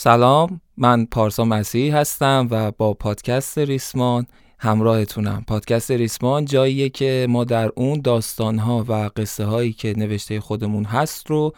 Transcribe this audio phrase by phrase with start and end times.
[0.00, 4.26] سلام من پارسا مسیحی هستم و با پادکست ریسمان
[4.58, 5.44] همراهتونم.
[5.46, 11.30] پادکست ریسمان جاییه که ما در اون داستانها و قصه هایی که نوشته خودمون هست
[11.30, 11.52] رو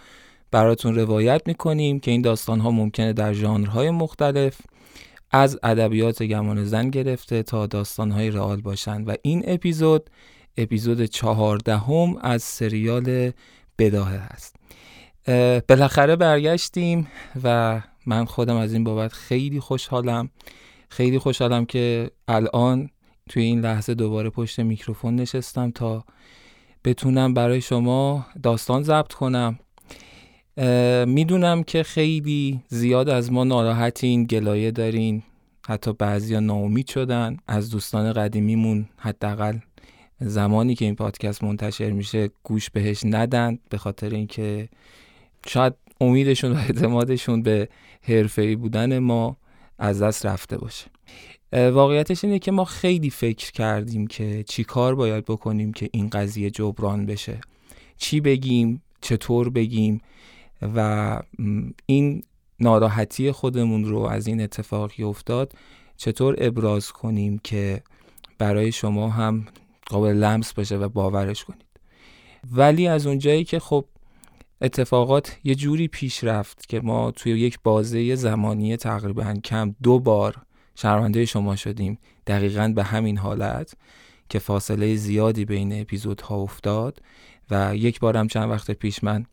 [0.51, 4.59] براتون روایت می‌کنیم که این داستانها ممکنه در ژانرهای مختلف
[5.31, 10.11] از ادبیات گمان زن گرفته تا داستانهای رئال باشن و این اپیزود
[10.57, 13.33] اپیزود چهاردهم از سریال
[13.79, 14.57] بداهه هست
[15.69, 17.09] بالاخره برگشتیم
[17.45, 20.31] و من خودم از این بابت خیلی خوشحالم.
[20.89, 22.91] خیلی خوشحالم که الان
[23.29, 26.05] توی این لحظه دوباره پشت میکروفون نشستم تا
[26.85, 29.59] بتونم برای شما داستان ضبط کنم.
[31.07, 35.23] می‌دونم که خیلی زیاد از ما ناراحتین گلایه دارین
[35.67, 37.37] حتی بعضیا ناامید شدن.
[37.49, 39.59] از دوستان قدیمیمون حداقل
[40.21, 44.69] زمانی که این پادکست منتشر میشه گوش بهش ندن به خاطر اینکه
[45.47, 47.69] شاید امیدشون و اعتمادشون به
[48.03, 49.37] حرفه‌ای بودن ما
[49.79, 50.87] از دست رفته باشه.
[51.53, 56.51] واقعیتش اینه که ما خیلی فکر کردیم که چی کار باید بکنیم که این قضیه
[56.51, 57.41] جبران بشه.
[57.97, 60.01] چی بگیم چطور بگیم
[60.63, 61.21] و
[61.87, 62.23] این
[62.61, 65.53] ناراحتی خودمون رو از این اتفاقی افتاد
[65.97, 67.83] چطور ابراز کنیم که
[68.39, 69.47] برای شما هم
[69.87, 71.65] قابل لمس باشه و باورش کنید.
[72.53, 73.85] ولی از اونجایی که خب
[74.61, 80.37] اتفاقات یه جوری پیش رفت که ما توی یک بازه زمانی تقریبا کم دو بار
[80.75, 83.75] شرمنده شما شدیم دقیقا به همین حالت
[84.29, 87.03] که فاصله زیادی بین اپیزودها افتاد
[87.51, 89.27] و یک بارم چند وقت پیش من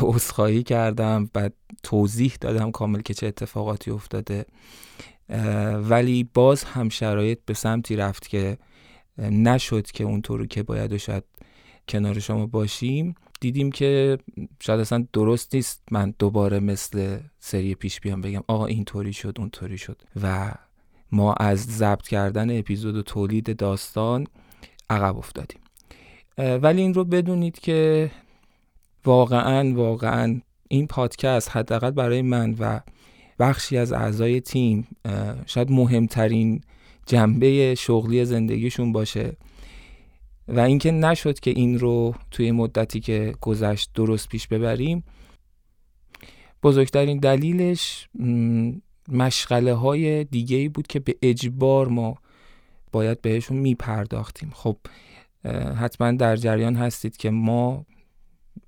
[0.00, 1.50] عذرخواهی کردم و
[1.82, 4.46] توضیح دادم کامل که چه اتفاقاتی افتاده.
[5.74, 8.58] ولی باز هم شرایط به سمتی رفت که
[9.18, 11.24] نشد که اونطور که باید و شاید
[11.88, 13.14] کنار شما باشیم.
[13.44, 14.18] دیدیم که
[14.60, 15.82] شاید اصلا درست نیست.
[15.90, 20.02] من دوباره مثل سری پیش بیام بگم آقا اینطوری شد اونطوری شد.
[20.22, 20.52] و
[21.12, 24.26] ما از ضبط کردن اپیزود و تولید داستان
[24.90, 25.60] عقب افتادیم.
[26.38, 28.10] ولی این رو بدونید که
[29.04, 32.80] واقعا واقعا این پادکست حداقل برای من و
[33.38, 34.86] بخشی از اعضای تیم
[35.46, 36.60] شاید مهمترین
[37.06, 39.36] جنبه شغلی زندگیشون باشه.
[40.48, 45.04] و اینکه نشد که این رو توی مدتی که گذشت درست پیش ببریم
[46.62, 48.08] بزرگترین دلیلش
[49.08, 52.18] مشغله های دیگه ای بود که به اجبار ما
[52.92, 54.50] باید بهشون میپرداختیم.
[54.54, 54.76] خب
[55.76, 57.86] حتما در جریان هستید که ما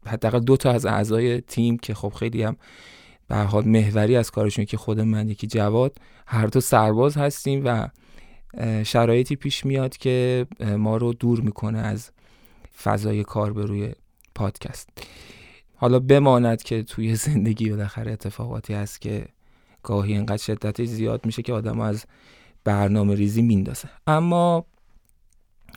[0.06, 2.56] حداقل دو تا از اعضای تیم که خب خیلی هم
[3.28, 7.88] به حال محوری از کارشون که خود من یکی جواد هر دو سرباز هستیم و
[8.84, 12.10] شرایطی پیش میاد که ما رو دور می‌کنه از
[12.82, 13.92] فضای کار به روی
[14.34, 14.88] پادکست.
[15.74, 19.26] حالا بماند که توی زندگی بالاخره اتفاقاتی هست که
[19.82, 22.04] گاهی اینقدر شدتش زیاد میشه که آدم از
[22.64, 23.88] برنامه ریزی میندازه.
[24.06, 24.66] اما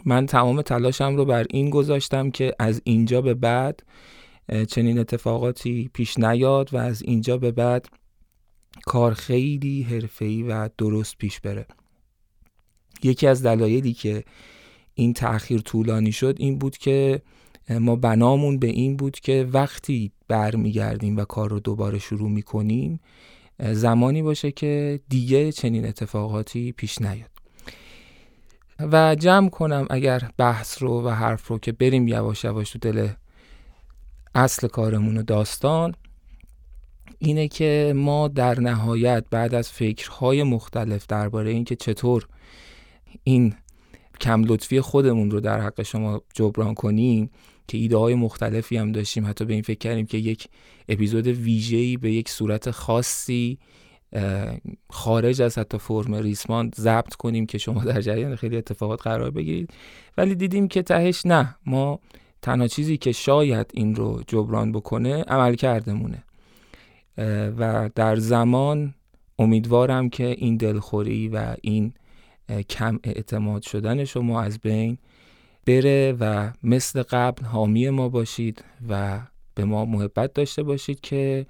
[0.05, 3.83] من تمام تلاشم رو بر این گذاشتم که از اینجا به بعد
[4.67, 7.85] چنین اتفاقاتی پیش نیاد و از اینجا به بعد
[8.85, 11.65] کار خیلی حرفه‌ای و درست پیش بره.
[13.03, 14.23] یکی از دلایلی که
[14.93, 17.21] این تأخیر طولانی شد این بود که
[17.69, 22.99] ما بنامون به این بود که وقتی برمیگردیم و کار رو دوباره شروع می‌کنیم
[23.59, 27.29] زمانی باشه که دیگه چنین اتفاقاتی پیش نیاد.
[28.79, 33.07] و جمع کنم اگر بحث رو و حرف رو که بریم یواش یواش تو دل
[34.35, 35.95] اصل کارمون و داستان
[37.19, 42.27] اینه که ما در نهایت بعد از فکرهای مختلف درباره اینکه چطور
[43.23, 43.53] این
[44.21, 47.29] کم لطفی خودمون رو در حق شما جبران کنیم
[47.67, 49.25] که ایده های مختلفی هم داشتیم.
[49.25, 50.47] حتی به این فکر کردیم که یک
[50.89, 53.57] اپیزود ویژه‌ای به یک صورت خاصی
[54.89, 59.73] خارج از حتی فرم ریسمان ضبط کنیم که شما در جریان خیلی اتفاقات قرار بگیرید.
[60.17, 61.55] ولی دیدیم که تهش نه.
[61.65, 61.99] ما
[62.41, 66.23] تنها چیزی که شاید این رو جبران بکنه عمل کردمونه
[67.57, 68.93] و در زمان
[69.39, 71.93] امیدوارم که این دلخوری و این
[72.69, 74.97] کم اعتماد شدن شما از بین
[75.65, 79.21] بره و مثل قبل حامی ما باشید و
[79.55, 81.45] به ما محبت داشته باشید که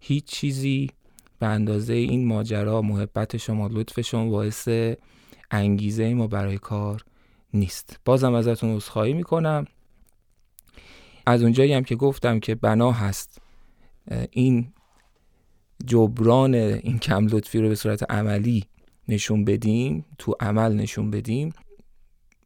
[0.00, 0.90] هیچ چیزی
[1.38, 4.68] به اندازه این ماجرا محبت شما لطف شما باعث
[5.50, 7.04] انگیزه ما برای کار
[7.54, 8.00] نیست.
[8.04, 9.66] بازم ازتون عذرخواهی می‌کنم.
[11.26, 13.42] از اونجایی هم که گفتم که بنا هست
[14.30, 14.72] این
[15.86, 18.64] جبران این کم لطفی رو به صورت عملی
[19.08, 21.52] نشون بدیم تو عمل نشون بدیم.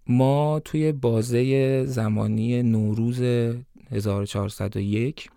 [0.07, 3.23] ما توی بازه زمانی نوروز
[3.91, 5.31] 1401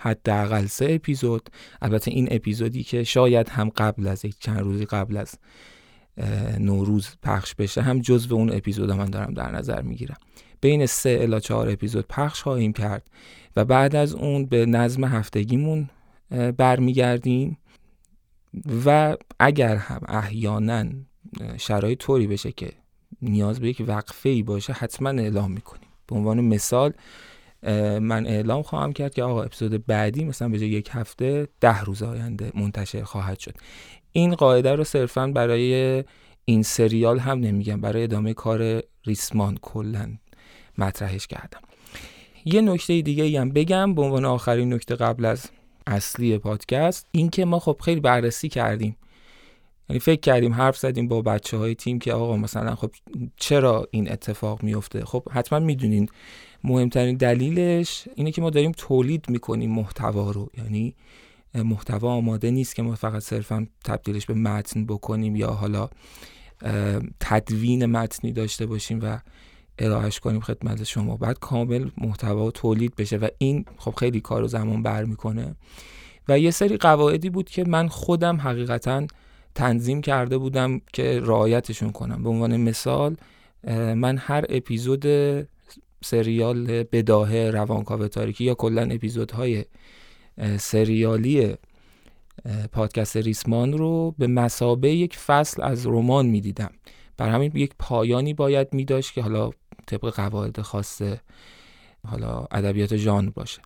[0.00, 1.48] حداقل سه اپیزود
[1.82, 5.34] البته این اپیزودی که شاید هم قبل از یک چند روزی قبل از
[6.58, 10.16] نوروز پخش بشه هم جزو اون اپیزود من دارم در نظر می‌گیرم.
[10.60, 13.10] بین سه الا چهار اپیزود پخش خواهیم کرد
[13.56, 15.90] و بعد از اون به نظم هفتگیمون
[16.56, 17.58] برمیگردیم.
[18.86, 20.84] و اگر هم احیانا
[21.56, 22.72] شرایط طوری بشه که
[23.22, 25.88] نیاز به یک وقفه ای باشه حتما اعلام می‌کنیم.
[26.06, 26.92] به عنوان مثال
[28.00, 32.02] من اعلام خواهم کرد که آقا اپیزود بعدی مثلا به جای یک هفته ده روز
[32.02, 33.54] آینده منتشر خواهد شد.
[34.12, 36.04] این قاعده رو صرفا برای
[36.44, 40.16] این سریال هم نمیگم برای ادامه کار ریسمان کلا
[40.78, 41.60] مطرحش کردم.
[42.44, 45.50] یه نکته دیگه هم بگم به عنوان آخرین نکته قبل از
[45.86, 48.96] اصلی پادکست این که ما خب خیلی بررسی کردیم.
[49.88, 52.90] یعنی فکر کردیم حرف زدیم با بچه های تیم که آقا مثلا خب
[53.36, 56.08] چرا این اتفاق میفته خب حتما می‌دونین.
[56.64, 60.50] مهمترین دلیلش اینه که ما داریم تولید می‌کنیم محتوا رو.
[60.58, 60.94] یعنی
[61.54, 65.88] محتوا آماده نیست که ما فقط صرفا تبدیلش به متن بکنیم یا حالا
[67.20, 69.18] تدوین متنی داشته باشیم و
[69.78, 71.16] ارائهش کنیم خدمت شما.
[71.16, 75.56] بعد کامل محتوا تولید بشه و این خب خیلی کار و زمان بر می‌کنه.
[76.28, 79.06] و یه سری قواعدی بود که من خودم حقیقتا
[79.54, 82.22] تنظیم کرده بودم که رعایتشون کنم.
[82.22, 83.16] به عنوان مثال
[83.94, 85.06] من هر اپیزود
[86.04, 89.64] سریال بداهه روانکاو تاریکی یا کلا اپیزودهای
[90.58, 91.54] سریالی
[92.72, 96.70] پادکست ریسمان رو به مسابه یک فصل از رمان می‌دیدم.
[97.16, 99.50] بر همین یک پایانی باید میداشت که حالا
[99.86, 101.02] طبق قواعد خاص
[102.06, 103.62] حالا ادبیات ژانر باشه.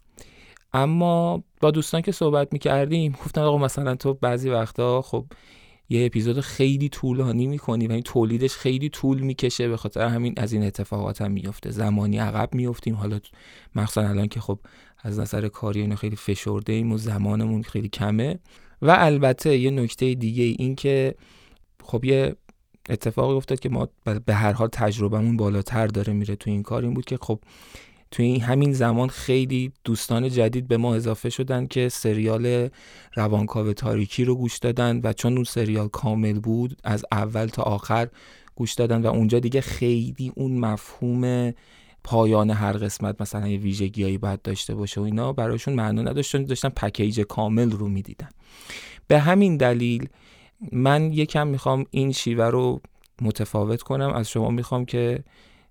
[0.72, 5.26] اما با دوستان که صحبت می‌کردیم گفتن آقا مثلا تو بعضی وقتا خب
[5.88, 10.52] یه اپیزود خیلی طولانی می‌کنی و این تولیدش خیلی طول می‌کشه به خاطر همین از
[10.52, 13.20] این اتفاقات هم میفته زمانی عقب میفتیم حالا
[13.74, 14.58] مخصوصا الان که خب
[15.02, 18.38] از نظر کاری اینا خیلی فشرده ایم و زمانمون خیلی کمه.
[18.82, 21.14] و البته یه نکته دیگه این که
[21.84, 22.36] خب یه
[22.90, 23.88] اتفاقی افتاد که ما
[24.26, 27.40] به هر حال تجربهمون بالاتر داره میره تو این کار این بود که خب
[28.10, 32.68] توی این همین زمان خیلی دوستان جدید به ما اضافه شدن که سریال
[33.14, 38.08] روانکاو تاریکی رو گوش دادن و چون اون سریال کامل بود از اول تا آخر
[38.54, 41.52] گوش دادن و اونجا دیگه خیلی اون مفهوم
[42.04, 46.68] پایان هر قسمت مثلا یه ویژگیایی باید داشته باشه و اینا برایشون معنا نداشتن داشتن
[46.68, 48.28] پکیج کامل رو می‌دیدن.
[49.08, 50.08] به همین دلیل
[50.72, 52.80] من یکم می‌خوام این شیوه رو
[53.22, 54.12] متفاوت کنم.
[54.12, 55.24] از شما می‌خوام که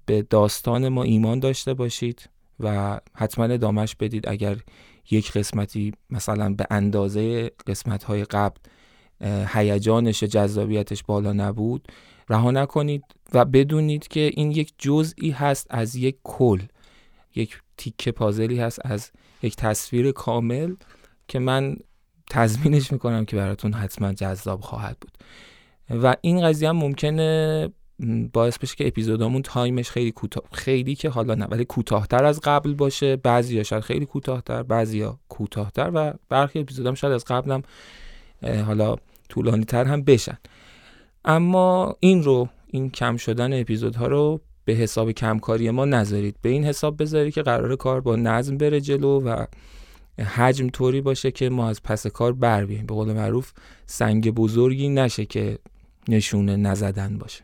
[0.06, 4.30] به داستان ما ایمان داشته باشید و حتما ادامش بدید.
[4.30, 4.58] اگر
[5.12, 8.58] یک قسمتی مثلا به اندازه قسمت های قبل
[9.48, 11.88] هیجانش جذابیتش بالا نبود
[12.30, 13.04] رها نکنید
[13.34, 16.60] و بدونید که این یک جزئی هست از یک کل.
[17.36, 19.12] یک تیکه پازلی هست از
[19.44, 20.76] یک تصویر کامل
[21.28, 21.78] که من
[22.30, 25.12] تضمینش می‌کنم که براتون حتما جذاب خواهد بود.
[26.04, 27.70] و این قضیه هم ممکنه
[28.34, 32.74] باعث بشه که اپیزودامون تایمش خیلی کوتاه خیلی که حالا نه ولی کوتاهتر از قبل
[32.74, 33.16] باشه.
[33.16, 37.62] بعضیا شاید خیلی کوتاهتر بعضیا کوتاهتر و برخی اپیزودام شاید از قبلم
[38.66, 38.96] حالا
[39.30, 40.38] طولانی تر هم بشن.
[41.26, 46.36] اما این رو این کم شدن اپیزودها رو به حساب کمکاری ما نذارید.
[46.42, 49.46] به این حساب بذارید که قرار کار با نظم بره جلو و
[50.24, 52.86] حجم طوری باشه که ما از پس کار بر بیاییم.
[52.86, 53.52] به قول معروف
[53.86, 55.60] سنگ بزرگی نشه که
[56.08, 57.44] نشونه نزدن باشه.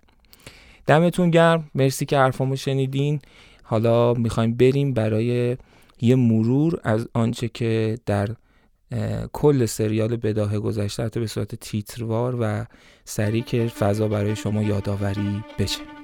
[0.88, 1.70] دمتون گرم.
[1.76, 3.20] مرسی که حرفامو شنیدین.
[3.64, 5.58] حالا می‌خوایم بریم برای
[6.02, 8.30] یه مرور از آنچه که در
[9.34, 12.66] کل سریال بداه گذشته حتی به صورت تیتروار و
[13.06, 15.95] سریع که فضا برای شما یادآوری بشه.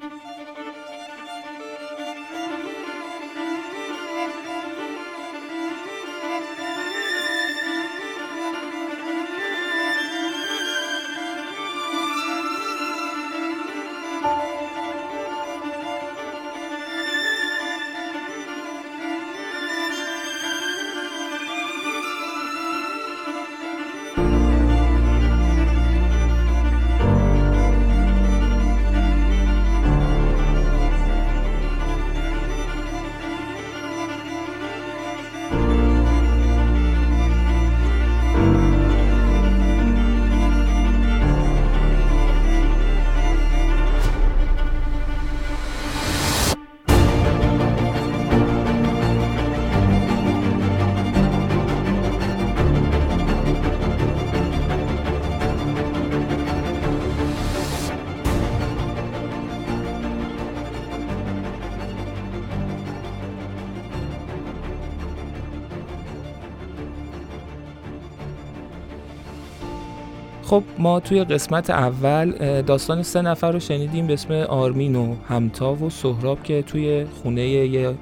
[70.51, 72.31] خب ما توی قسمت اول
[72.61, 77.47] داستان سه نفر رو شنیدیم به اسم آرمین و همتا و سهراب که توی خونه
[77.47, 77.93] یه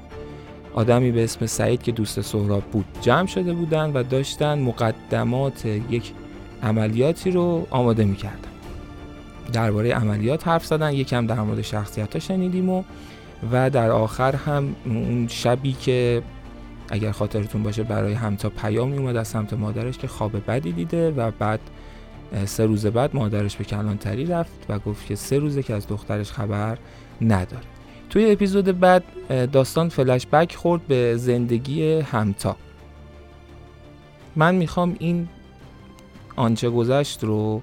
[0.73, 6.11] آدمی به اسم سعید که دوست سهراب بود جمع شده بودن و داشتن مقدمات یک
[6.63, 8.49] عملیاتی رو آماده می‌کردن.
[9.53, 12.83] درباره عملیات حرف زدن یکم در مورد شخصیت ها شنیدیم و
[13.51, 16.21] و در آخر هم اون شبی که
[16.89, 21.31] اگر خاطرتون باشه برای همتا پیامی اومد از سمت مادرش که خواب بدی دیده و
[21.39, 21.59] بعد
[22.45, 26.31] سه روز بعد مادرش به کلانتری رفت و گفت که سه روزه که از دخترش
[26.31, 26.77] خبر
[27.21, 27.63] نداره.
[28.09, 29.03] توی اپیزود بعد
[29.51, 32.55] داستان فلش بک خورد به زندگی همتا.
[34.35, 35.27] من می‌خوام این
[36.35, 37.61] آنچه گذشت رو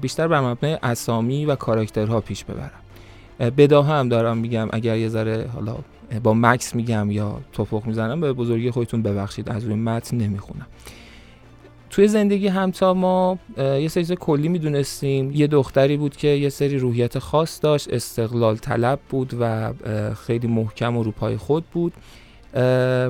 [0.00, 3.50] بیشتر بر مبنای اسامی و کاراکترها پیش ببرم.
[3.50, 5.76] بداهه هم دارم میگم اگر یه ذره حالا
[6.22, 10.66] با مکس میگم یا توپخ می‌زنم به بزرگی خودتون ببخشید از روی متن نمی‌خونم.
[11.90, 15.30] توی زندگی همتا ما یه سری کلی می‌دونستیم.
[15.30, 19.72] یه دختری بود که یه سری روحیت خاص داشت استقلال طلب بود و
[20.14, 21.92] خیلی محکم و روپای خود بود.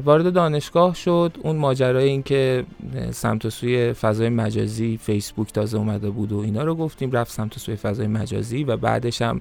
[0.04, 1.36] وارد دانشگاه شد.
[1.42, 2.64] اون ماجرای این که
[3.10, 7.76] سمت سوی فضای مجازی فیسبوک تازه اومده بود و اینا رو گفتیم رفت سمت سوی
[7.76, 9.40] فضای مجازی و بعدش هم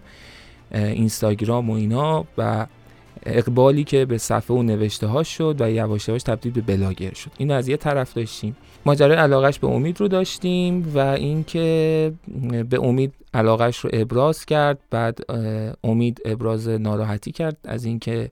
[0.71, 2.65] اینستاگرام و اینا و
[3.23, 7.31] اقبالی که به صفحه و نوشته ها شد و یواش یواش تبدیل به بلاگر شد.
[7.37, 8.55] اینو از یه طرف داشتیم.
[8.85, 12.11] ماجرای علاقش به امید رو داشتیم و اینکه
[12.69, 15.19] به امید علاقش رو ابراز کرد بعد
[15.83, 18.31] امید ابراز ناراحتی کرد از اینکه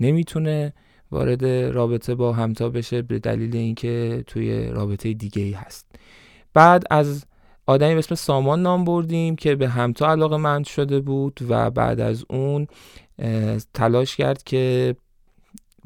[0.00, 0.72] نمی‌تونه
[1.10, 5.86] وارد رابطه با همتا بشه به دلیل اینکه توی رابطه دیگه ای هست.
[6.54, 7.24] بعد از
[7.66, 12.00] آدمی به اسم سامان نام بردیم که به همتا علاقه مند شده بود و بعد
[12.00, 12.66] از اون
[13.74, 14.96] تلاش کرد که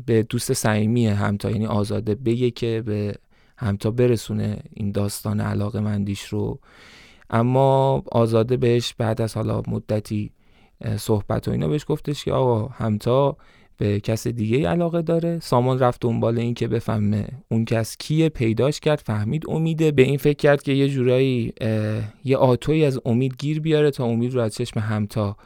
[0.06, 3.14] به دوست صمیمی همتا یعنی آزاده بگه که به
[3.58, 6.58] همتا برسونه این داستان علاقه مندیش رو.
[7.30, 10.30] اما آزاده بهش بعد از حالا مدتی
[10.96, 13.36] صحبت و اینا بهش گفتش که آقا همتا
[13.76, 15.38] به کس دیگه علاقه داره.
[15.40, 18.28] سامان رفت دنبال این که بفهمه اون کس کیه.
[18.28, 19.90] پیداش کرد فهمید امیده.
[19.90, 21.52] به این فکر کرد که یه جورایی
[22.24, 25.36] یه آتوی از امید گیر بیاره تا امید رو از چشم همتا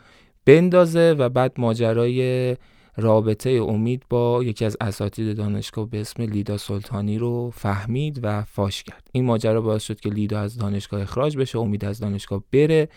[0.46, 2.56] بندازه و بعد ماجرای
[2.96, 8.82] رابطه امید با یکی از اساتید دانشگاه به اسم لیدا سلطانی رو فهمید و فاش
[8.82, 9.08] کرد.
[9.12, 12.88] این ماجرا باعث شد که لیدا از دانشگاه اخراج بشه امید از دانشگاه بره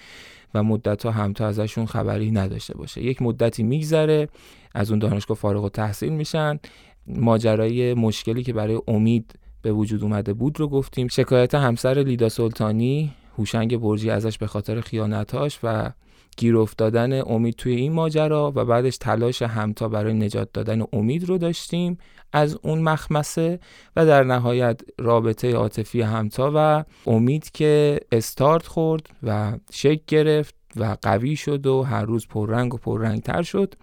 [0.54, 3.04] و مدت ها همتا ازشون خبری نداشته باشه.
[3.04, 4.30] یک مدتی میگذره
[4.76, 6.60] از اون دانشگاه فارغ و تحصیل میشن.
[7.08, 11.08] ماجرای مشکلی که برای امید به وجود اومده بود رو گفتیم.
[11.08, 15.92] شکایت همسر لیدا سلطانی هوشنگ برجی ازش به خاطر خیانتاش و
[16.40, 21.38] گیر افتادن امید توی این ماجرا و بعدش تلاش همتا برای نجات دادن امید رو
[21.38, 21.98] داشتیم
[22.34, 23.60] از اون مخمسه
[23.96, 30.98] و در نهایت رابطه عاطفی همتا و امید که استارت خورد و شک گرفت و
[31.02, 33.74] قوی شد و هر روز پررنگ و پررنگ تر شد.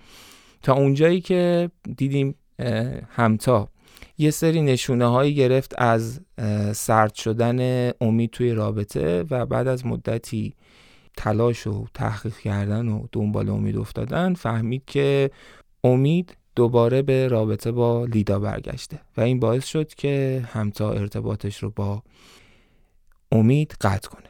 [0.63, 2.35] تا اونجایی که دیدیم
[3.11, 3.69] همتا
[4.19, 6.21] یه سری نشونه هایی گرفت از
[6.73, 10.55] سرد شدن امید توی رابطه و بعد از مدتی
[11.17, 15.31] تلاش و تحقیق کردن و دنبال امید افتادن فهمید که
[15.85, 21.71] امید دوباره به رابطه با لیدا برگشته و این باعث شد که همتا ارتباطش رو
[21.71, 22.03] با
[23.33, 24.27] امید قطع کنه.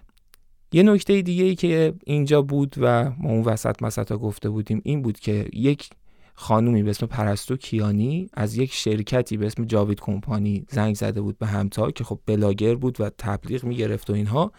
[0.73, 5.03] یه نکته دیگه ای که اینجا بود و ما اون وسط مسطا گفته بودیم این
[5.03, 5.91] بود که یک
[6.35, 11.39] خانومی به اسم پرستو کیانی از یک شرکتی به اسم جاوید کمپانی زنگ زده بود
[11.39, 14.53] به همتا که خب بلاگر بود و تبلیغ می‌گرفت و اینها.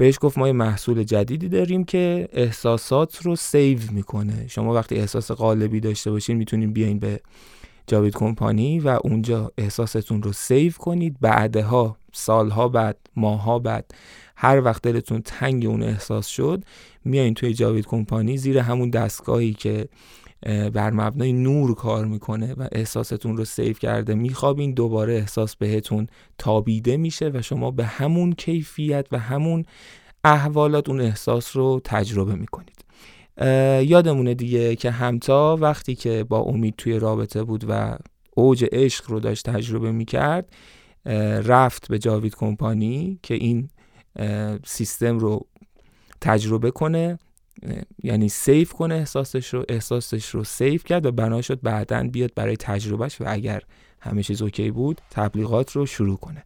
[0.00, 4.48] بهش گفت ما یه محصول جدیدی داریم که احساسات رو save می‌کنه.
[4.48, 7.20] شما وقتی احساس غالبی داشته باشین می‌تونین بیاین به
[7.86, 11.16] جاوید کمپانی و اونجا احساستون رو save کنید.
[11.20, 13.94] بعدها سالها بعد ماه‌ها بعد
[14.36, 16.64] هر وقت دلتون تنگ اون احساس شد
[17.04, 19.88] میایین توی جاوید کمپانی زیر همون دستگاهی که
[20.46, 26.06] بر مبنای نور کار می‌کنه و احساستون رو save کرده میخوابین دوباره احساس بهتون
[26.38, 29.64] تابیده میشه و شما به همون کیفیت و همون
[30.24, 32.84] احوالات اون احساس رو تجربه می‌کنید.
[33.88, 37.98] یادمونه دیگه که همتا وقتی که با امید توی رابطه بود و
[38.34, 40.52] اوج عشق رو داشت تجربه می‌کرد
[41.44, 43.68] رفت به جاوید کمپانی که این
[44.64, 45.46] سیستم رو
[46.20, 47.18] تجربه کنه.
[48.02, 52.56] یعنی سیف کنه احساسش رو احساسش رو سیف کرد و بنا شد بعدا بیاد برای
[52.56, 53.62] تجربهش و اگر
[54.00, 56.44] همه چیز اوکی بود تبلیغات رو شروع کنه.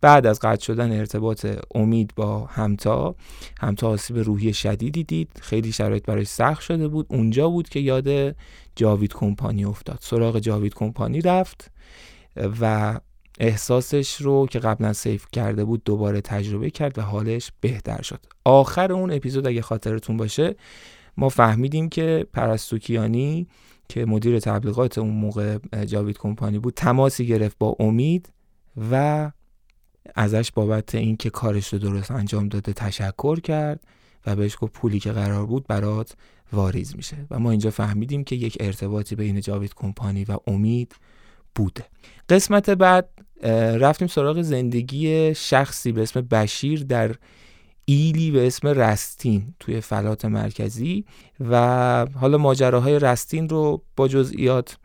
[0.00, 3.14] بعد از قطع شدن ارتباط امید با همتا
[3.60, 5.28] همتا آسیب روحی شدیدی دید.
[5.40, 7.06] خیلی شرایط برای سخت شده بود.
[7.08, 8.36] اونجا بود که یاد
[8.76, 9.98] جاوید کمپانی افتاد.
[10.00, 11.70] سراغ جاوید کمپانی رفت
[12.60, 13.00] و
[13.40, 18.20] احساسش رو که قبلا سیف کرده بود دوباره تجربه کرد و حالش بهتر شد.
[18.44, 20.56] آخر اون اپیزود اگه خاطرتون باشه
[21.16, 23.46] ما فهمیدیم که پرستوکیانی
[23.88, 28.32] که مدیر تبلیغات اون موقع جاوید کمپانی بود تماسی گرفت با امید
[28.90, 29.30] و
[30.14, 33.80] ازش بابت اینکه کارش رو درست انجام داده تشکر کرد
[34.26, 36.16] و بهش گفت پولی که قرار بود برات
[36.52, 37.26] واریز میشه.
[37.30, 40.96] و ما اینجا فهمیدیم که یک ارتباطی بین جاوید کمپانی و امید
[41.56, 41.84] بوده.
[42.28, 43.08] قسمت بعد
[43.80, 47.14] رفتیم سراغ زندگی شخصی به اسم بشیر در
[47.84, 51.04] ایلی به اسم رستین توی فلات مرکزی
[51.40, 54.76] و حالا ماجراهای رستین رو با جزئیات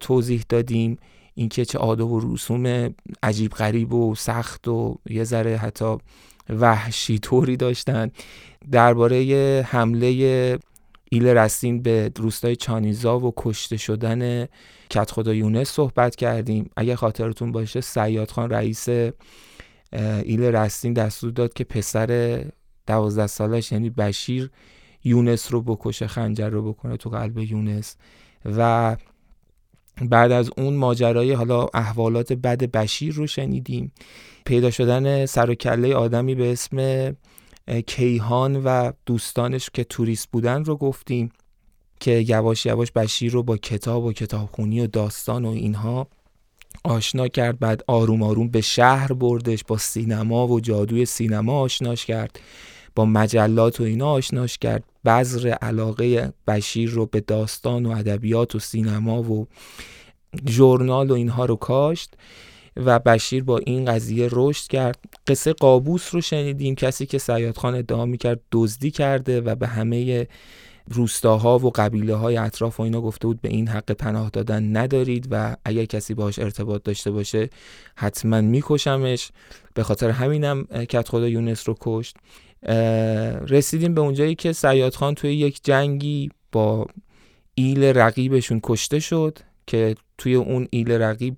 [0.00, 0.96] توضیح دادیم.
[1.34, 5.96] اینکه چه آداب و رسوم عجیب غریب و سخت و یه ذره حتی
[6.48, 8.10] وحشی طوری داشتن.
[8.70, 10.08] درباره حمله
[11.10, 14.46] ایل رستین به روستای چانیزا و کشته شدن
[14.94, 16.70] کت خدا یونس صحبت کردیم.
[16.76, 18.88] اگه خاطرتون باشه سیاد خان رئیس
[20.22, 22.44] ایل رستین دستور داد که پسر
[22.86, 24.50] دوازده سالش یعنی بشیر
[25.04, 27.96] یونس رو بکشه خنجر رو بکنه تو قلب یونس.
[28.44, 28.96] و
[30.02, 33.92] بعد از اون ماجرای حالا احوالات بد بشیر رو شنیدیم.
[34.46, 37.10] پیدا شدن سر و کله آدمی به اسم
[37.86, 41.32] کیهان و دوستانش که توریست بودن رو گفتیم.
[42.04, 46.06] که یواش یواش بشیر رو با کتاب و کتابخونی و داستان و اینها
[46.84, 47.58] آشنا کرد.
[47.58, 52.40] بعد آروم آروم به شهر بردش با سینما و جادوی سینما آشناش کرد
[52.94, 54.84] با مجلات و اینا آشناش کرد.
[55.04, 59.46] بذر علاقه بشیر رو به داستان و ادبیات و سینما و
[60.48, 62.14] ژورنال و اینها رو کاشت
[62.76, 64.98] و بشیر با این قضیه رشد کرد.
[65.26, 66.74] قصه قابوس رو شنیدیم.
[66.74, 70.26] کسی که سیاد خان ادعا می‌کرد دزدی کرده و به همه
[70.90, 75.28] روستاها و قبیله های اطراف و اینا گفته بود به این حق پناه دادن ندارید
[75.30, 77.50] و اگر کسی باش ارتباط داشته باشه
[77.96, 79.30] حتما میکشمش.
[79.74, 82.16] به خاطر همینم کت خدا یونس رو کشت.
[83.48, 86.86] رسیدیم به اونجایی که سیاد خان توی یک جنگی با
[87.54, 91.36] ایل رقیبشون کشته شد که توی اون ایل رقیب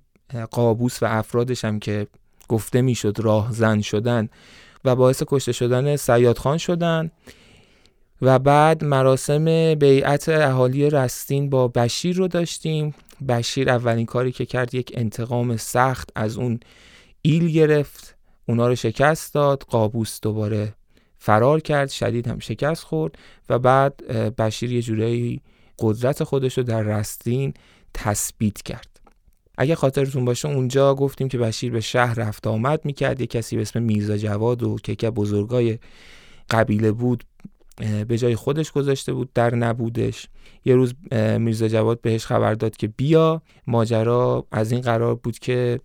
[0.51, 2.07] قابوس و افرادش هم که
[2.47, 4.29] گفته می‌شد راهزن شدن
[4.85, 7.11] و باعث کشته شدن سیاد خان شدن.
[8.21, 12.95] و بعد مراسم بیعت اهالی رستین با بشیر رو داشتیم.
[13.27, 16.59] بشیر اولین کاری که کرد یک انتقام سخت از اون
[17.21, 18.15] ایل گرفت.
[18.45, 20.73] اونا رو شکست داد قابوس دوباره
[21.17, 23.15] فرار کرد شدید هم شکست خورد
[23.49, 25.41] و بعد بشیر یه جورایی
[25.79, 27.53] قدرت خودش رو در رستین
[27.93, 28.99] تثبیت کرد.
[29.57, 33.21] اگه خاطرتون باشه اونجا گفتیم که بشیر به شهر رفت آمد می‌کرد.
[33.21, 35.79] یه کسی به اسم میرزا جواد و که که بزرگای
[36.49, 37.23] قبیله بود.
[38.07, 40.27] به جای خودش گذاشته بود در نبودش.
[40.65, 40.93] یه روز
[41.39, 43.41] میرزا جواد بهش خبر داد که بیا.
[43.67, 45.79] ماجرا از این قرار بود که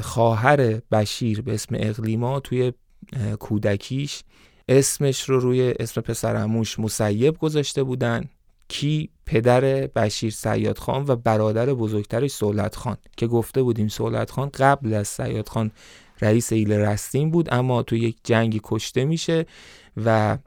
[0.00, 2.72] خواهر بشیر به اسم اقلیما توی
[3.38, 4.22] کودکیش
[4.68, 8.28] اسمش رو روی اسم پسرموش مسیب گذاشته بودن.
[8.68, 12.96] کی؟ پدر بشیر سیاد خان و برادر بزرگترش سولت خان.
[13.16, 15.70] که گفته بودیم سولت خان قبل از سیاد خان
[16.20, 19.46] رئیس ایل رستین بود اما تو یک جنگی کشته میشه
[20.04, 20.38] و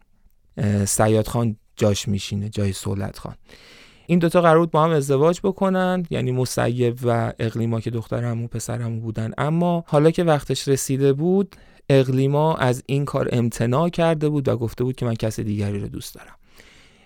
[0.86, 3.36] سیاد خان جاش میشینه جای سولت خان.
[4.08, 8.48] این دوتا قرار بود با هم ازدواج بکنن یعنی مسیب و اقلیما که دختر همون
[8.48, 9.32] پسر همون بودن.
[9.38, 11.56] اما حالا که وقتش رسیده بود
[11.90, 15.88] اقلیما از این کار امتناع کرده بود و گفته بود که من کس دیگری رو
[15.88, 16.36] دوست دارم.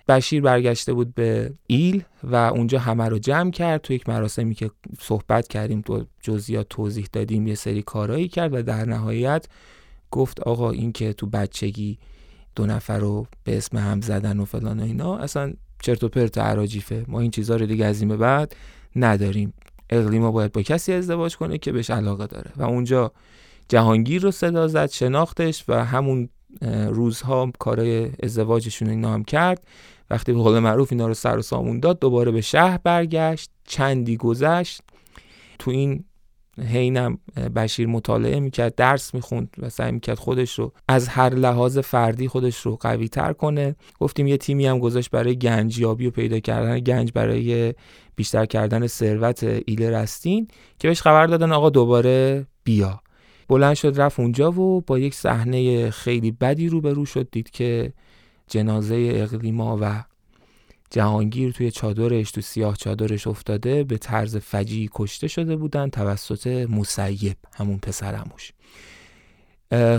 [0.07, 3.81] بشیر برگشته بود به ایل و اونجا همه رو جمع کرد.
[3.81, 8.61] تو یک مراسمی که صحبت کردیم تو جزئیات توضیح دادیم یه سری کارایی کرد و
[8.61, 9.45] در نهایت
[10.11, 11.97] گفت آقا این که تو بچگی
[12.59, 15.17] دو نفر رو به اسم هم زدن و فلان و اینا.
[15.17, 17.05] اصلا چرت و پرت عراجیفه.
[17.07, 18.55] ما این چیزها رو دیگه از این به بعد
[18.95, 19.53] نداریم.
[19.89, 22.51] اقلیما باید با کسی ازدواج کنه که بهش علاقه داره.
[22.57, 23.11] و اونجا
[23.69, 26.29] جهانگیر رو صدا زد شناختش و همون
[26.87, 29.67] روزها کارای ازدواجشون اینا هم کرد.
[30.09, 33.51] وقتی به قول معروف اینا رو سر و سامون داد دوباره به شهر برگشت.
[33.67, 34.81] چندی گذشت.
[35.59, 36.03] تو این
[36.63, 37.17] حینم
[37.55, 42.57] بشیر مطالعه می‌کرد درس می‌خوند و سعی می‌کرد خودش رو از هر لحاظ فردی خودش
[42.57, 43.75] رو قوی تر کنه.
[43.99, 47.73] گفتیم یه تیمی هم گذاشت برای گنجیابی و پیدا کردن گنج برای
[48.15, 50.47] بیشتر کردن ثروت ایل رستین
[50.79, 53.01] که بهش خبر دادن آقا دوباره بیا.
[53.47, 57.93] بلند شد رفت اونجا و با یک صحنه خیلی بدی روبرو شد دید که
[58.47, 60.03] جنازه اقلیما و
[60.89, 67.37] جهانگیر توی چادرش تو سیاه چادرش افتاده به طرز فجی کشته شده بودن توسط مسیب
[67.55, 68.51] همون پسرموش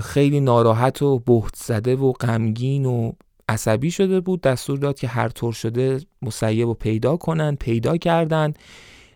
[0.03, 3.13] خیلی ناراحت و بهت زده و غمگین و
[3.49, 4.41] عصبی شده بود.
[4.41, 8.55] دستور داد که هر طور شده مسیب رو پیدا کنن پیدا کردن.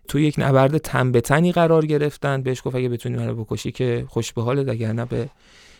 [0.08, 2.42] تو یک نبرد تن به تنی قرار گرفتن.
[2.42, 5.28] بهش گفت اگه بتونی منو بکشی که خوش به حالت اگر نه به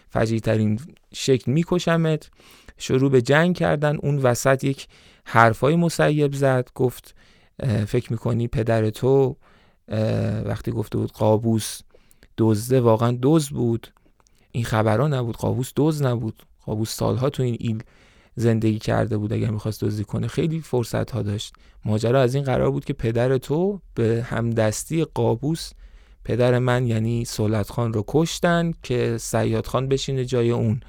[0.08, 0.80] فجیترین
[1.14, 2.30] شکل میکشمت.
[2.78, 3.96] شروع به جنگ کردن.
[3.96, 4.86] اون وسط یک
[5.24, 7.14] حرفای مسیب زد گفت
[7.86, 9.36] فکر می‌کنی پدر تو
[10.44, 11.80] وقتی گفته بود قابوس
[12.38, 13.88] دزده واقعا دوز بود.
[14.52, 16.42] این خبرها نبود قابوس دوز نبود.
[16.66, 17.82] قابوس سالها تو این ایل
[18.36, 20.26] زندگی کرده بود اگر می‌خواست دزدی کنه.
[20.26, 21.54] خیلی فرصت ها داشت.
[21.84, 25.70] ماجرا از این قرار بود که پدر تو به همدستی قابوس
[26.24, 30.80] پدر من یعنی سولت خان رو کشتن که سیاد خان بشینه جای اون.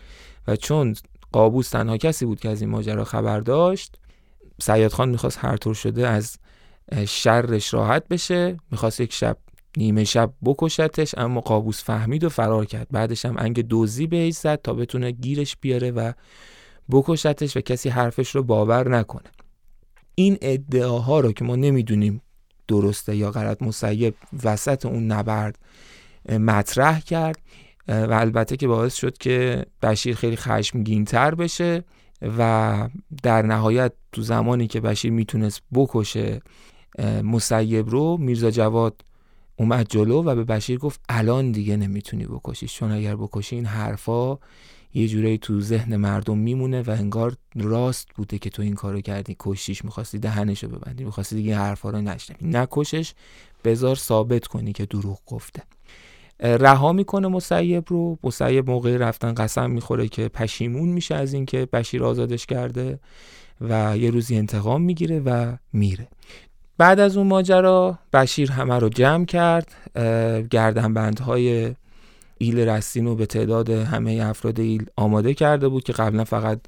[0.47, 0.95] و چون
[1.31, 3.95] قابوس تنها کسی بود که از این ماجرا خبر داشت
[4.61, 6.37] سیاد خان می‌خواست هر طور شده از
[7.07, 8.57] شرش راحت بشه.
[8.71, 9.37] می‌خواست یک شب
[9.77, 12.87] نیمه شب بکشتش اما قابوس فهمید و فرار کرد.
[12.91, 16.11] بعدش هم انگ دوزی به زد تا بتونه گیرش بیاره و
[16.91, 19.29] بکشتش و کسی حرفش رو باور نکنه.
[20.15, 22.21] این ادعاها رو که ما نمی‌دونیم
[22.67, 25.59] درسته یا غلط مسیب وسط اون نبرد
[26.29, 27.39] مطرح کرد.
[27.87, 31.83] و البته که باعث شد که بشیر خیلی خشمگین تر بشه.
[32.37, 32.89] و
[33.23, 36.41] در نهایت تو زمانی که بشیر می‌تونست بکشه
[37.23, 39.01] مسیب رو میرزا جواد
[39.55, 44.37] اومد جلو و به بشیر گفت الان دیگه نمی‌تونی بکشی چون اگر بکشی این حرفا
[44.93, 49.35] یه جورایی تو ذهن مردم میمونه و انگار راست بوده که تو این کارو کردی
[49.39, 52.49] کشیش می‌خواستی دهنشو ببندی می‌خواستی دیگه حرفا رو نشنوی.
[52.49, 53.13] نکشش
[53.63, 55.63] بذار ثابت کنی که دروغ گفته.
[56.39, 58.17] رها می‌کنه مسیب رو.
[58.23, 62.99] مسیب موقع رفتن قسم می‌خوره که پشیمون میشه از اینکه بشیر آزادش کرده
[63.61, 66.07] و یه روزی انتقام می‌گیره و میره.
[66.77, 69.71] بعد از اون ماجرا بشیر همه رو جمع کرد.
[70.51, 71.75] گردنبندهای
[72.37, 76.59] ایل رستین رو به تعداد همه افراد ایل آماده کرده بود که قبلا فقط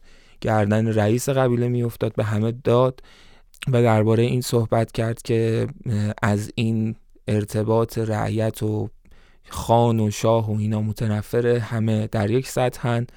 [0.42, 3.02] گردن رئیس قبیله میافتاد به همه داد
[3.68, 5.68] و درباره این صحبت کرد که
[6.22, 6.96] از این
[7.28, 8.90] ارتباط رعیت و
[9.50, 13.08] خان و شاه و اینا متنفر همه در یک سطحن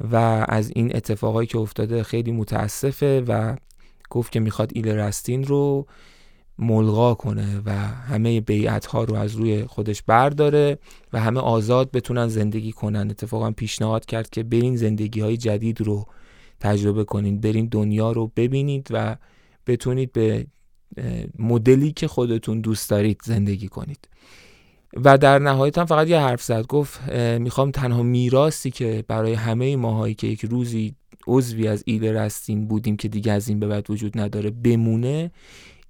[0.00, 0.16] و
[0.48, 3.56] از این اتفاقایی که افتاده خیلی متاسفه و
[4.10, 5.86] گفت که می‌خواد ایل رستین رو
[6.58, 10.78] ملغا کنه و همه بیعت ها رو از روی خودش برداره
[11.12, 13.10] و همه آزاد بتونن زندگی کنن.
[13.10, 16.06] اتفاقا پیشنهاد کرد که برین زندگی های جدید رو
[16.60, 19.16] تجربه کنین برین دنیا رو ببینید و
[19.66, 20.46] بتونید به
[21.38, 24.08] مدلی که خودتون دوست دارید زندگی کنید.
[25.04, 29.76] و در نهایت هم فقط یه حرف زد گفت می‌خوام تنها میراسی که برای همه
[29.76, 30.94] ماهایی که یک روزی
[31.26, 35.30] عضوی از ایل رستین بودیم که دیگه از این به بعد وجود نداره بمونه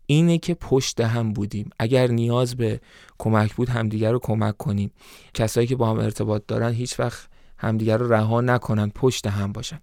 [0.07, 1.71] اینه که پشت هم بودیم.
[1.79, 2.81] اگر نیاز به
[3.19, 4.90] کمک بود همدیگر رو کمک کنیم.
[5.35, 9.81] کسایی که با هم ارتباط دارن هیچ وقت همدیگر رو رها نکنن پشت هم باشن.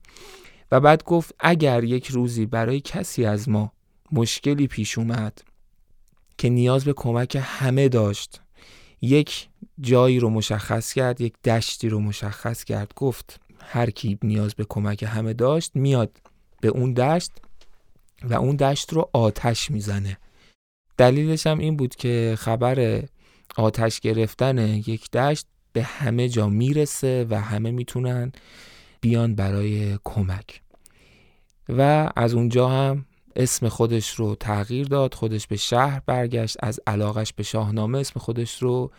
[0.71, 3.71] و بعد گفت اگر یک روزی برای کسی از ما
[4.11, 5.41] مشکلی پیش اومد
[6.37, 8.42] که نیاز به کمک همه داشت
[9.03, 9.49] یک
[9.81, 15.03] جایی رو مشخص کرد یک دشتی رو مشخص کرد گفت هر کی نیاز به کمک
[15.03, 16.17] همه داشت میاد
[16.61, 17.31] به اون دشت
[18.23, 20.17] و اون دشت رو آتش می‌زنه.
[20.97, 23.03] دلیلش هم این بود که خبر
[23.57, 28.31] آتش گرفتن یک دشت به همه جا می‌رسه و همه می‌تونن
[29.01, 30.61] بیان برای کمک.
[31.69, 37.33] و از اونجا هم اسم خودش رو تغییر داد خودش به شهر برگشت از علاقش
[37.33, 38.91] به شاهنامه اسم خودش رو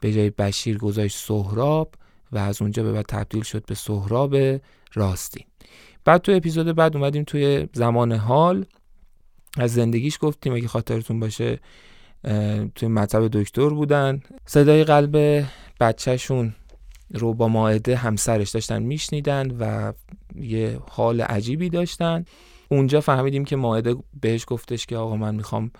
[0.00, 1.94] به جای بشیر گذاشت سهراب
[2.32, 4.36] و از اونجا به بعد تبدیل شد به سهراب
[4.94, 5.44] راستین
[6.04, 8.66] بعد تو اپیزود بعد اومدیم توی زمان حال.
[9.58, 11.60] از زندگیش گفتیم اگه خاطرتون باشه
[12.74, 14.20] توی مطب دکتر بودن.
[14.46, 15.44] صدای قلب
[15.80, 16.54] بچهشون
[17.14, 19.92] رو با ماعده همسرش داشتن میشنیدن و
[20.34, 22.24] یه حال عجیبی داشتن.
[22.72, 25.70] اونجا فهمیدیم که ماعده بهش گفتش که آقا من می‌خوام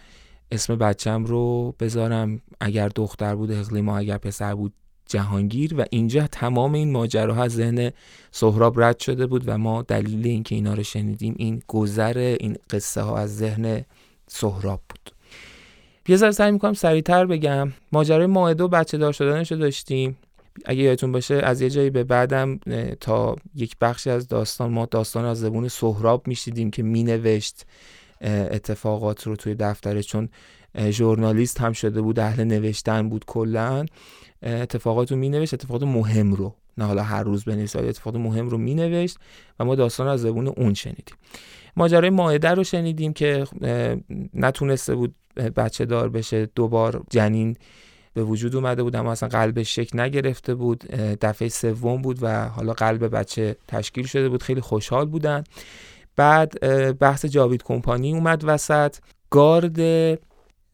[0.51, 2.41] اسم بچم رو بذارم.
[2.61, 4.73] اگر دختر بود اقلیما اگر پسر بود
[5.07, 5.75] جهانگیر.
[5.79, 7.91] و اینجا تمام این ماجراها از ذهن
[8.31, 13.03] سهراب رد شده بود و ما دلیل اینکه اینا رو شنیدیم این گذر این قصه
[13.03, 13.85] ها از ذهن
[14.29, 15.15] سهراب بود.
[16.09, 17.73] یه ذره سعی می‌کنم سریعتر بگم.
[17.93, 20.17] ماجرای ماعده و بچه دار شدنش رو داشتیم.
[20.65, 22.59] اگه یادتون باشه از یه جایی به بعدم
[23.01, 27.67] تا یک بخشی از داستان ما داستان از زبون سهراب میشیدیم که مینوشت
[28.21, 30.29] اتفاقات رو توی دفتره چون
[30.91, 33.87] ژورنالیست هم شده بود اهل نوشتن بود کلا.
[34.43, 36.55] اتفاقات رو مینوشت اتفاقات مهم رو.
[36.79, 39.17] نه حالا هر روز بنویسه اتفاقات مهم رو مینوشت
[39.59, 41.17] و ما داستان از زبون اون شنیدیم.
[41.77, 43.47] ماجرای ماعده رو شنیدیم که
[44.35, 47.57] نتونسته بود بچه دار بشه دوبار جنین
[48.15, 50.85] به وجود اومده بود اما اصلا قلبش شک نگرفته بود.
[51.21, 54.43] دفعه سوم بود و حالا قلب بچه تشکیل شده بود.
[54.43, 55.45] خیلی خوشحال بودن.
[56.17, 56.55] بعد
[56.99, 58.97] بحث جاوید کمپانی اومد وسط.
[59.31, 59.79] گارد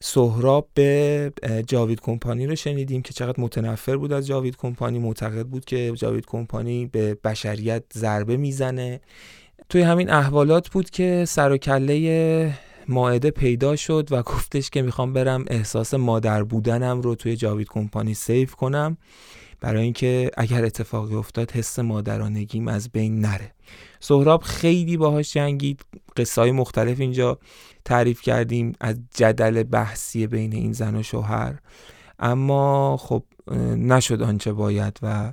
[0.01, 1.33] سهراب به
[1.67, 4.99] جاوید کمپانی رو شنیدیم که چقدر متنفر بود از جاوید کمپانی.
[4.99, 9.01] معتقد بود که جاوید کمپانی به بشریت ضربه می‌زنه.
[9.69, 15.13] توی همین احوالات بود که سر و کله ماعده پیدا شد و گفتش که می‌خوام
[15.13, 18.97] برم احساس مادر بودنم رو توی جاوید کمپانی سیف کنم
[19.61, 23.53] برای اینکه اگر اتفاقی افتاد حس مادرانگیم از بین نره.
[24.01, 25.85] سهراب خیلی باهاش جنگید
[26.17, 27.39] قصه های مختلف اینجا
[27.85, 31.59] تعریف کردیم از جدل بحثی بین این زن و شوهر.
[32.19, 33.23] اما خب
[33.77, 35.33] نشد آنچه باید و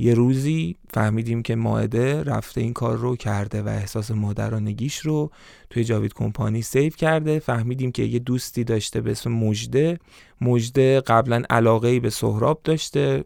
[0.00, 5.30] یه روزی فهمیدیم که ماعده رفته این کار رو کرده و احساس مادرانگیش رو
[5.70, 7.38] توی جاوید کمپانی سیو کرده.
[7.38, 9.98] فهمیدیم که یه دوستی داشته به اسم مجده
[10.40, 13.24] مجده قبلا علاقه به سهراب داشته.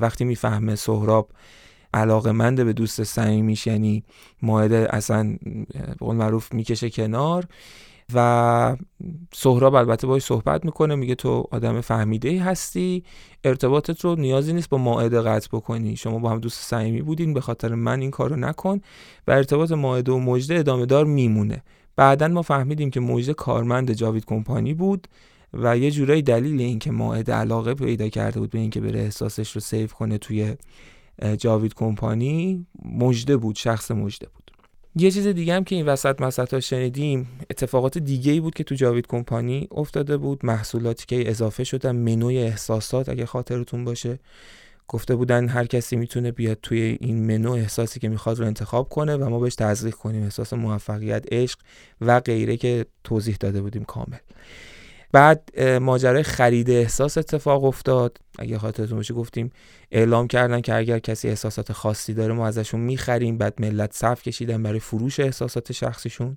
[0.00, 1.30] وقتی می‌فهمه سهراب
[1.94, 4.04] علاقه منده به دوست صمیمیش یعنی
[4.42, 5.36] ماعده اصلا
[5.98, 7.44] قول معروف می‌کشه کنار.
[8.14, 8.76] و
[9.34, 13.04] سهراب البته باش صحبت می‌کنه میگه تو آدم فهمیده ای هستی
[13.44, 15.96] ارتباطت رو نیازی نیست با ماعده قطع بکنی.
[15.96, 18.80] شما با هم دوست صمیمی بودین به خاطر من این کارو نکن.
[19.26, 21.62] و ارتباط ماعده و مجده ادامه دار میمونه.
[21.96, 25.08] بعدا ما فهمیدیم که مجده کارمند جاوید کمپانی بود
[25.52, 29.60] و یه جورایی دلیل اینکه ماعده علاقه پیدا کرده بود به اینکه بره احساسش رو
[29.60, 30.56] سیف کنه توی
[31.38, 34.45] جاوید کمپانی مجده بود شخص مجده بود.
[34.98, 38.64] یه چیز دیگه هم که این وسط مسط ها شنیدیم اتفاقات دیگه ای بود که
[38.64, 40.46] تو جاوید کمپانی افتاده بود.
[40.46, 44.18] محصولاتی که اضافه شدن منوی احساسات اگه خاطرتون باشه.
[44.88, 49.16] گفته بودن هر کسی می‌تونه بیاد توی این منو احساسی که می‌خواد رو انتخاب کنه
[49.16, 50.22] و ما بهش تزریق کنیم.
[50.22, 51.58] احساس موفقیت عشق
[52.00, 54.18] و غیره که توضیح داده بودیم کامل.
[55.16, 58.18] بعد ماجرای خرید احساس اتفاق افتاد.
[58.38, 59.50] اگه خاطرتون باشه گفتیم
[59.90, 64.62] اعلام کردن که اگر کسی احساسات خاصی داره ما ازشون می‌خریم بعد ملت صف کشیدن
[64.62, 66.36] برای فروش احساسات شخصیشون.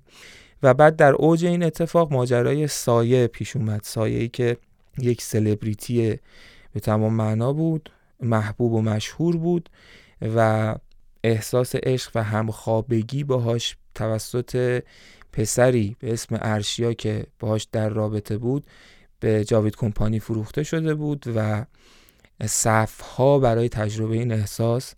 [0.62, 3.80] و بعد در اوج این اتفاق ماجرای سایه پیش اومد.
[3.84, 4.56] سایه ای که
[4.98, 6.18] یک سلبریتی
[6.72, 7.90] به تمام معنا بود
[8.20, 9.70] محبوب و مشهور بود
[10.34, 10.74] و
[11.24, 14.82] احساس عشق و همخوابگی باهاش توسط
[15.32, 18.66] پسری به اسم ارشیا که باهاش در رابطه بود
[19.20, 21.64] به جاوید کمپانی فروخته شده بود و
[22.46, 24.94] صفها برای تجربه این احساس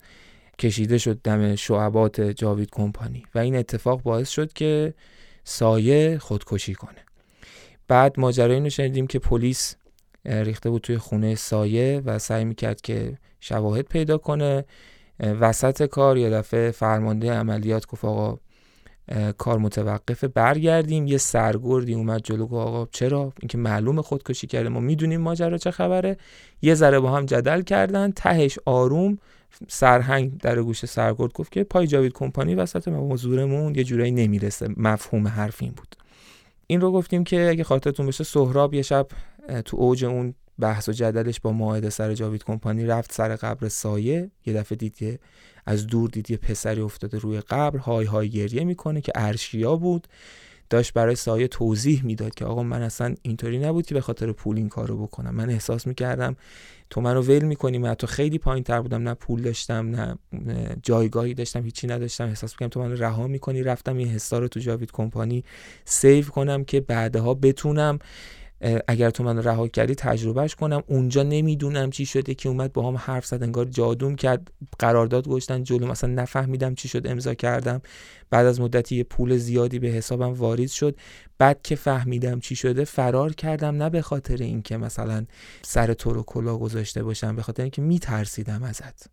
[0.59, 4.95] کشیده شد دم شعبات جاوید کمپانی و این اتفاق باعث شد که
[5.45, 7.05] سایه خودکشی کنه.
[7.89, 9.77] بعد ماجرا اینو شنیدیم که پلیس
[10.25, 14.65] ریخته بود توی خونه سایه و سعی می‌کرد که شواهد پیدا کنه.
[15.21, 18.39] وسط کار یه دفعه فرمانده عملیات گفت آقا
[19.39, 20.29] کار متوقفه.
[20.29, 24.69] برگردیم یه سرگردی اومد جلو گفت آقا چرا؟ اینکه معلوم خودکشی کرده.
[24.69, 26.17] ما می‌دونیم ماجرا چه خبره.
[26.63, 28.13] یه ذره با هم جدل کردن.
[28.17, 29.19] تهش آروم
[29.69, 34.69] سرهنگ در گوش سرگرد گفت که پای جاوید کمپانی وسط موضوعمون یه جورایی نمی‌رسه.
[34.77, 35.97] مفهوم حرف این بود.
[36.67, 39.07] این رو گفتیم که اگه خاطرتون بشه سهراب یه شب
[39.65, 44.31] تو اوج اون بحث و جدلش با ماهده سر جاوید کمپانی رفت سر قبر سایه.
[44.47, 45.21] یه دفعه دید
[45.67, 50.09] از دور دید یه پسری افتاده روی قبر های های گریه می‌کنه که ارشیا بود.
[50.71, 54.57] داشت برای سایه توضیح می‌داد که آقا من اصلا اینطوری نبود که به خاطر پول
[54.57, 55.35] این کارو بکنم.
[55.35, 56.37] من احساس می‌کردم
[56.91, 60.19] تو منو ول می‌کنی من تو خیلی پایین تر بودم نه پول داشتم نه
[60.83, 62.25] جایگاهی داشتم هیچی نداشتم.
[62.29, 63.63] احساس می‌کردم تو منو رها می‌کنی.
[63.63, 65.45] رفتم این حسا رو تو جاوید کمپانی
[65.85, 67.99] سیو کنم که بعدها بتونم
[68.89, 70.83] اگر تو من رها کردی تجربهش کنم.
[70.87, 75.63] اونجا نمی‌دونم چی شده که اومد با هم حرف زد انگار جادوم کرد قرارداد گشتن
[75.63, 75.87] جلو.
[75.87, 77.83] مثلا نفهمیدم چی شد امضا کردم.
[78.31, 80.97] بعد از مدتی یه پول زیادی به حسابم وارد شد.
[81.39, 83.77] بعد که فهمیدم چی شده فرار کردم.
[83.77, 85.27] نه به خاطر اینکه مثلا
[85.63, 89.07] سر تو رو کلا گذاشته باشم به خاطر اینکه میترسیدم ازت.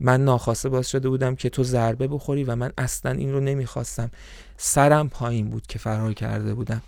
[0.00, 4.10] من ناخواسته باز شده بودم که تو ضربه بخوری و من اصلا این رو نمی‌خواستم.
[4.56, 6.82] سرم پایین بود که فرار کرده بودم.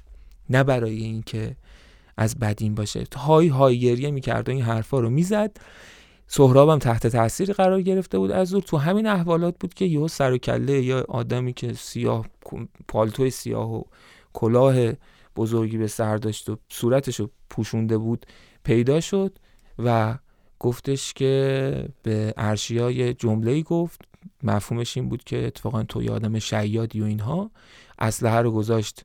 [0.50, 1.57] نه برای اینکه
[2.16, 3.05] از بدین باشه.
[3.16, 5.57] های های گریه می‌کرد و این حرفا رو می‌زد.
[6.27, 10.33] سهرابم تحت تاثیر قرار گرفته بود از او تو همین احوالات بود که یهو سر
[10.33, 12.27] و کله یا آدمی که سیاه
[12.88, 13.83] پالتوی سیاه و
[14.33, 14.92] کلاه
[15.37, 18.27] بزرگی به سر داشت و صورتش رو پوشونده بود
[18.64, 19.38] پیدا شد
[19.79, 20.18] و
[20.59, 24.01] گفتش که به ارشیا یه جمله گفت.
[24.42, 27.51] مفهومش این بود که اتفاقا تو آدم شیادی و اینها
[27.98, 29.05] اسلحه رو گذاشت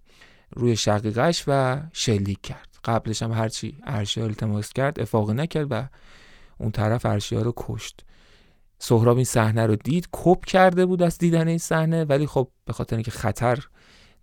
[0.55, 2.76] روی شقیقش و شلیک کرد.
[2.87, 5.87] قبلش هم هرچی ارشیا التماس کرد افاقه نکرد و
[6.57, 8.03] اون طرف ارشیا رو کشت.
[8.79, 12.73] سهراب این صحنه رو دید کپ کرده بود از دیدن این صحنه ولی خب به
[12.73, 13.59] خاطر اینکه خطر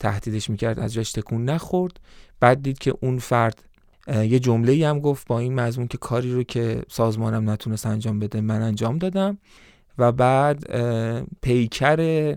[0.01, 2.01] تهدیدش می‌کرد از جاش تکون نخورد.
[2.41, 3.65] بعد دید که اون فرد
[4.09, 8.19] یه جمله ای هم گفت با این مضمون که کاری رو که سازمانم نتونست انجام
[8.19, 9.39] بده من انجام دادم.
[9.99, 10.65] و بعد
[11.43, 12.37] پیکر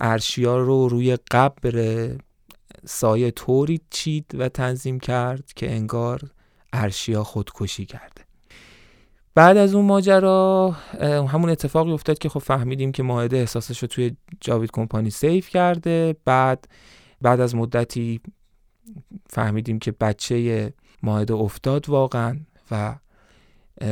[0.00, 2.10] ارشیا رو روی قبر
[2.86, 6.20] سایه طوری چید و تنظیم کرد که انگار
[6.72, 8.22] ارشیا خودکشی کرده.
[9.34, 10.70] بعد از اون ماجرا
[11.02, 16.16] همون اتفاقی افتاد که خب فهمیدیم که ماهده احساسش رو توی جاوید کمپانی سیف کرده.
[16.24, 16.68] بعد
[17.22, 18.20] بعد از مدتی
[19.30, 20.72] فهمیدیم که بچه
[21.02, 22.96] ماهده افتاد واقعا و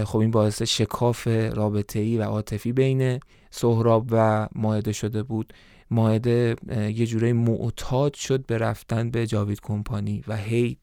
[0.05, 5.53] خب این باعث شکاف رابطه ای و عاطفی بین سهراب و ماهده شده بود.
[5.95, 10.77] ماهده یه جوره معتاد شد به رفتن به جاوید کمپانی و هی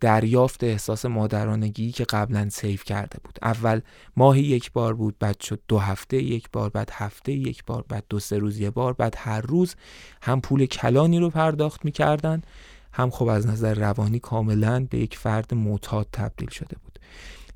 [0.00, 3.38] دریافت احساس مادرانگی که قبلا سیف کرده بود.
[3.42, 3.80] اول
[4.16, 8.04] ماهی یک بار بود بعد شد دو هفته یک بار بعد هفته یک بار بعد
[8.08, 9.74] دو سه روز یک بار بعد هر روز
[10.22, 12.42] هم پول کلانی رو پرداخت می‌کردن
[12.92, 16.98] هم خب از نظر روانی کاملا به یک فرد معتاد تبدیل شده بود.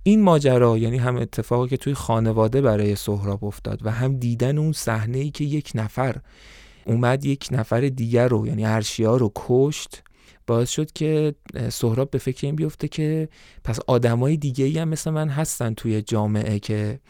[0.03, 4.73] این ماجرا یعنی هم اتفاقی که توی خانواده برای سهراب افتاد و هم دیدن اون
[4.73, 6.17] صحنه ای که یک نفر
[6.87, 10.03] اومد یک نفر دیگر رو یعنی ارشیا رو کشت.
[10.47, 11.35] باعث شد که
[11.69, 13.29] سهراب به فکر این بیفته که
[13.64, 17.01] پس آدمای دیگه ای هم مثل من هستن توی جامعه که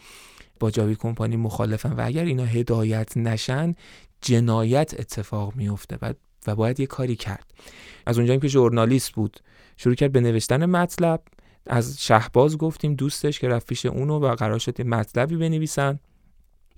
[0.59, 3.75] با جاوید کمپانی مخالفن و اگر اینا هدایت نشن
[4.21, 6.13] جنایت اتفاق میفته و
[6.47, 7.53] و باید یه کاری کرد.
[8.05, 9.39] از اونجایی که ژورنالیست بود
[9.77, 11.23] شروع کرد به نوشتن مطلب.
[11.67, 15.99] از شهباز گفتیم دوستش که رفت پیش اونو و قرار شد مطلبی بنویسن.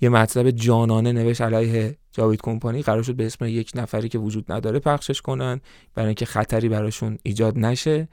[0.01, 2.81] یه مطلب جانانه نوشت علیه جاوید کمپانی.
[2.81, 5.61] قرار شد به اسم یک نفری که وجود نداره پخشش کنن
[5.95, 8.07] برای اینکه خطری براشون ایجاد نشه.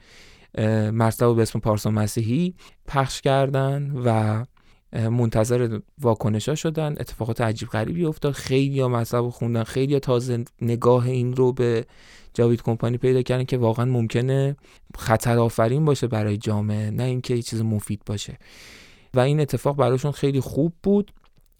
[0.93, 2.55] مطلب به اسم پارسا مسیحی
[2.87, 4.45] پخش کردن و
[5.09, 6.95] منتظر واکنش ها شدن.
[6.99, 8.33] اتفاقات عجیب غریبی افتاد.
[8.33, 9.63] خیلی ها مطلب خوندن.
[9.63, 11.85] خیلی تازه نگاه این رو به
[12.33, 14.55] جاوید کمپانی پیدا کردن که واقعا ممکنه
[14.97, 18.37] خطر آفرین باشه برای جامعه نه اینکه چیز مفید باشه.
[19.13, 21.11] و این اتفاق براشون خیلی خوب بود.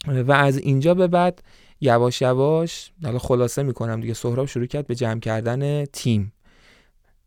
[0.06, 1.42] و از اینجا به بعد
[1.80, 6.32] یواش یواش حالا خلاصه می‌کنم دیگه سهراب شروع کرد به جمع کردن تیم.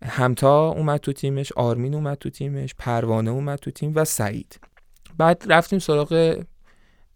[0.05, 4.59] همتا اومد تو تیمش آرمین اومد تو تیمش پروانه اومد تو تیم و سعید.
[5.17, 6.43] بعد رفتیم سراغ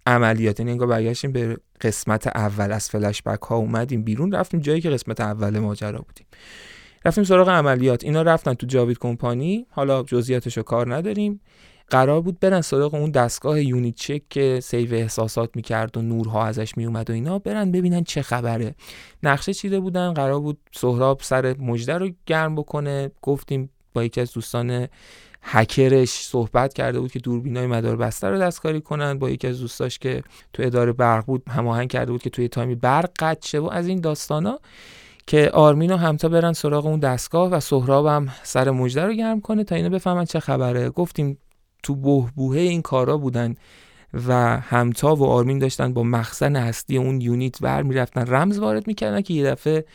[0.06, 4.82] عملیات یعنی انگار برگشتیم به قسمت اول از فلش بک ها اومدیم بیرون رفتیم جایی
[4.82, 6.28] که قسمت اول ماجرا بودیم.
[7.06, 8.04] رفتیم سراغ عملیات.
[8.04, 11.41] اینا رفتن تو جاوید کمپانی حالا جزئیاتشو کار نداریم.
[11.89, 16.78] قرار بود برن سراغ اون دستگاه یونیت چک که سیو احساسات می‌کرد و نورها ازش
[16.78, 18.76] میومد و اینا برن ببینن چه خبره.
[19.23, 23.12] نقشه چیده بودن قرار بود سهراب سر مجده رو گرم بکنه.
[23.21, 24.88] گفتیم با یکی از دوستان
[25.41, 29.19] هکرش صحبت کرده بود که دوربینای مدار بسته رو دستکاری کنن.
[29.19, 30.23] با یکی از دوستاش که
[30.54, 33.88] تو اداره برق بود هماهنگ کرده بود که توی تایمی برق قطع شه و از
[33.88, 34.60] این داستانا
[35.28, 39.41] که آرمین و همتا برن سراغ اون دستگاه و سهراب هم سر مجده رو گرم
[39.41, 40.89] کنه تا اینا بفهمن چه خبره.
[40.89, 41.38] گفتیم
[41.84, 43.56] تو بهبوهه این کارا بودن
[44.28, 49.22] و همتا و آرمین داشتن با مخزن هستی اون یونیت ور می‌رفتن رمز وارد می‌کردن
[49.22, 49.86] که یه دفعه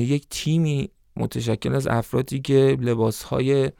[0.00, 3.70] یک تیمی متشکل از افرادی که لباسهای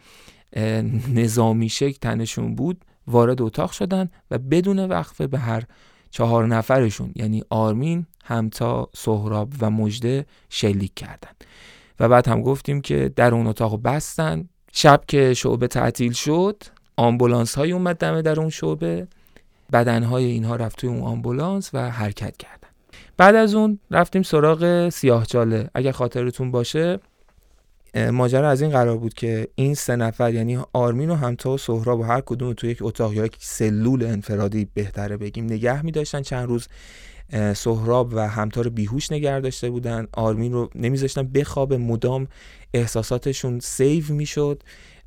[1.14, 5.64] نظامی شکل تنشون بود وارد اتاق شدن و بدون وقفه به هر
[6.10, 11.30] چهار نفرشون یعنی آرمین همتا سهراب و مجده شلیک کردن.
[12.00, 14.48] و بعد هم گفتیم که در اون اتاق بستن.
[14.72, 16.62] شب که شعبه تعطیل شد
[16.96, 19.06] آمبولانس های اومد دمه در اون شعبه.
[19.72, 22.68] بدن های اینها رفت توی اون آمبولانس و حرکت کردن.
[23.16, 25.70] بعد از اون رفتیم سراغ سیاه چاله.
[25.74, 27.00] اگر خاطرتون باشه
[28.10, 32.00] ماجرا از این قرار بود که این سه نفر یعنی آرمین و همتا و سهراب
[32.00, 36.22] و هر کدوم تو یک اتاق یا یک سلول انفرادی بهتره بگیم نگه می داشتن
[36.22, 36.68] چند روز
[37.54, 40.06] سهراب و همتا رو بیهوش نگه داشته بودن.
[40.12, 41.76] آرمین رو نمیذاشتن بخوابه.
[41.76, 42.26] مدام
[42.74, 44.62] احساساتشون save می‌شد.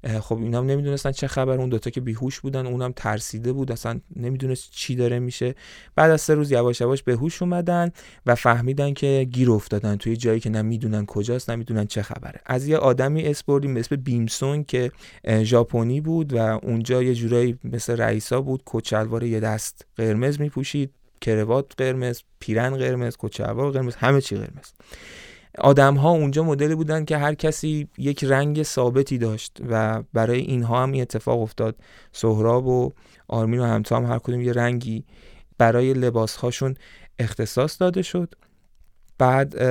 [0.05, 3.99] خب اینا هم نمی‌دونستن چه خبر اون دوتا که بیهوش بودن اونم ترسیده بود اصلا
[4.15, 5.55] نمی‌دونست چی داره میشه.
[5.95, 7.91] بعد از سه روز یواش یواش به هوش اومدن
[8.25, 12.41] و فهمیدن که گیر افتادن توی جایی که نمی‌دونن کجاست نمی‌دونن چه خبره.
[12.45, 14.91] از یه آدمی اسپوردیم به اسم بیمسون که
[15.41, 20.91] ژاپنی بود و اونجا یه جورایی مثل رئیسا بود کچلوار یه دست قرمز میپوشید
[21.21, 24.71] کروات قرمز پیرن قرمز کچلوار قرمز همه چی قرمز.
[25.57, 30.83] آدم ها اونجا مدلی بودن که هر کسی یک رنگ ثابتی داشت و برای اینها
[30.83, 31.75] هم این اتفاق افتاد.
[32.11, 32.91] سهراب و
[33.27, 35.05] آرمین و همتا هم هر کدوم یه رنگی
[35.57, 36.75] برای لباس هاشون
[37.19, 38.35] اختصاص داده شد.
[39.17, 39.63] بعد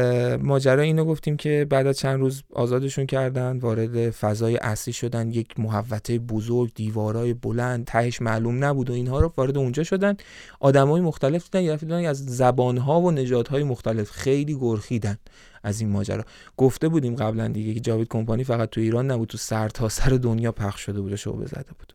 [0.42, 5.60] ماجرا اینو گفتیم که بعد از چند روز آزادشون کردن وارد فضای اصلی شدن یک
[5.60, 10.16] محوطه بزرگ دیوارای بلند تهش معلوم نبود و اینها رو وارد اونجا شدن.
[10.60, 15.18] آدمای مختلف دیدن یه از زبانها و نژادهای مختلف خیلی گرخیدن
[15.62, 16.24] از این ماجرا.
[16.56, 20.10] گفته بودیم قبلا دیگه که جاوید کمپانی فقط تو ایران نبود تو سر تا سر
[20.10, 21.92] دنیا پخش شده بود و شعبه زده بود.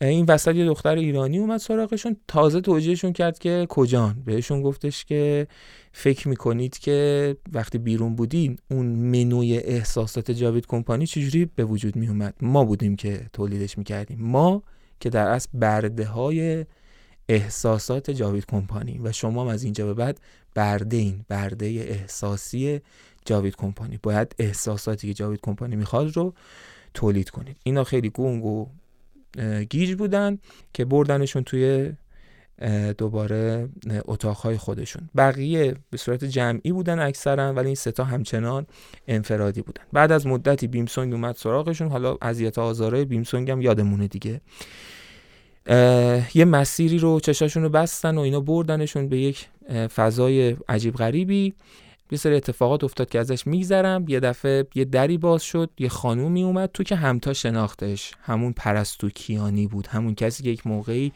[0.00, 5.46] این وسط یه دختر ایرانی اومد سراغشون تازه توجیهشون کرد که کجان؟ بهشون گفتش که
[5.92, 12.34] فکر می‌کنید که وقتی بیرون بودین اون منوی احساسات جاوید کمپانی چجوری به وجود میومد
[12.40, 14.18] ما بودیم که تولیدش می‌کردیم.
[14.20, 14.62] ما
[15.00, 16.66] که در اصل برده های
[17.28, 20.20] احساسات جاوید کمپانی و شما هم از اینجا به بعد
[20.54, 22.80] برده این برده احساسی
[23.24, 23.98] جاوید کمپانی.
[24.02, 26.34] باید احساساتی که جاوید کمپانی می‌خواد رو
[26.94, 27.56] تولید کنید.
[27.62, 28.66] اینا خیلی گونگ و
[29.70, 30.38] گیج بودن
[30.72, 31.92] که بردنشون توی
[32.98, 33.68] دوباره
[34.04, 35.08] اتاقهای خودشون.
[35.16, 38.66] بقیه به صورت جمعی بودن اکثرا ولی این ستا همچنان
[39.08, 39.82] انفرادی بودن.
[39.92, 41.88] بعد از مدتی بیمسونگ اومد سراغشون.
[41.88, 44.40] حالا اذیت آزارای بیمسونگ هم یادمونه دیگه.
[46.34, 49.48] یه مسیری رو چشاشون رو بستن و اینا بردنشون به یک
[49.94, 51.54] فضای عجیب غریبی.
[52.10, 54.04] یه سری اتفاقات افتاد که ازش میگذرم.
[54.08, 58.12] یه دفعه یه دری باز شد یه خانومی اومد تو که همتا شناختش.
[58.22, 59.86] همون پرستو کیانی بود.
[59.86, 61.12] همون کسی که یک موقعی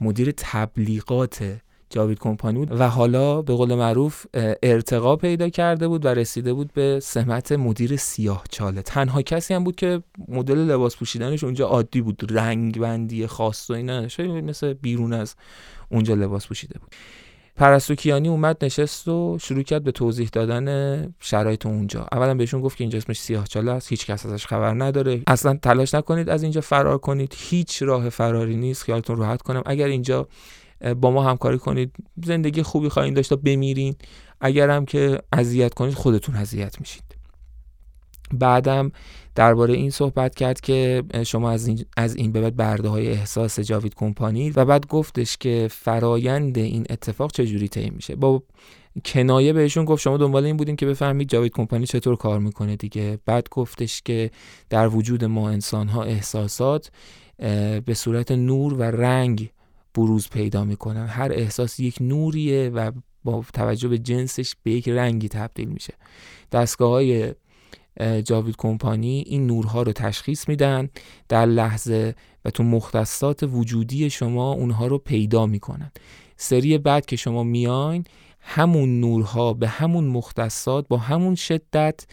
[0.00, 1.60] مدیر تبلیغات
[1.90, 4.26] جاوید کمپانی بود و حالا به قول معروف
[4.62, 8.82] ارتقا پیدا کرده بود و رسیده بود به سمت مدیر سیاه چاله.
[8.82, 12.38] تنها کسی هم بود که مدل لباس پوشیدنش اونجا عادی بود.
[12.38, 14.06] رنگ بندی خاص و اینا.
[14.18, 15.34] مثل بیرون از
[15.90, 16.94] اونجا لباس پوشیده بود.
[17.58, 22.06] پرستوکیانی اومد نشست و شروع کرد به توضیح دادن شرایط اونجا.
[22.12, 25.22] اولا بهشون گفت که اینجا اسمش سیاه چاله است هیچ کس ازش خبر نداره.
[25.26, 28.82] اصلا تلاش نکنید از اینجا فرار کنید هیچ راه فراری نیست.
[28.82, 29.62] خیالتون راحت کنم.
[29.66, 30.28] اگر اینجا
[31.00, 31.94] با ما همکاری کنید
[32.24, 33.96] زندگی خوبی خواهید داشت تا بمیرین.
[34.40, 37.07] اگر هم که اذیت کنید خودتون اذیت میشید
[38.32, 38.92] بعدم
[39.34, 43.60] درباره این صحبت کرد که شما از این, از این به بعد برده های احساس
[43.60, 48.16] جاوید کمپانی و بعد گفتش که فرایند این اتفاق چجوری طی میشه.
[48.16, 48.42] با
[49.04, 53.18] کنایه بهشون گفت شما دنبال این بودیم که بفهمید جاوید کمپانی چطور کار می‌کنه دیگه.
[53.26, 54.30] بعد گفتش که
[54.70, 56.90] در وجود ما انسان ها احساسات
[57.86, 59.50] به صورت نور و رنگ
[59.94, 61.06] بروز پیدا می‌کنن.
[61.06, 62.92] هر احساس یک نوریه و
[63.24, 65.94] با توجه به جنسش به یک رنگی تبدیل میشه.
[66.52, 67.34] دستگاه های
[68.24, 70.88] جاوید کمپانی این نورها رو تشخیص میدن.
[71.28, 75.92] در لحظه و تو مختصات وجودی شما اونها رو پیدا می‌کنن.
[76.36, 78.04] سری بعد که شما میاین
[78.40, 82.06] همون نورها به همون مختصات با همون شدت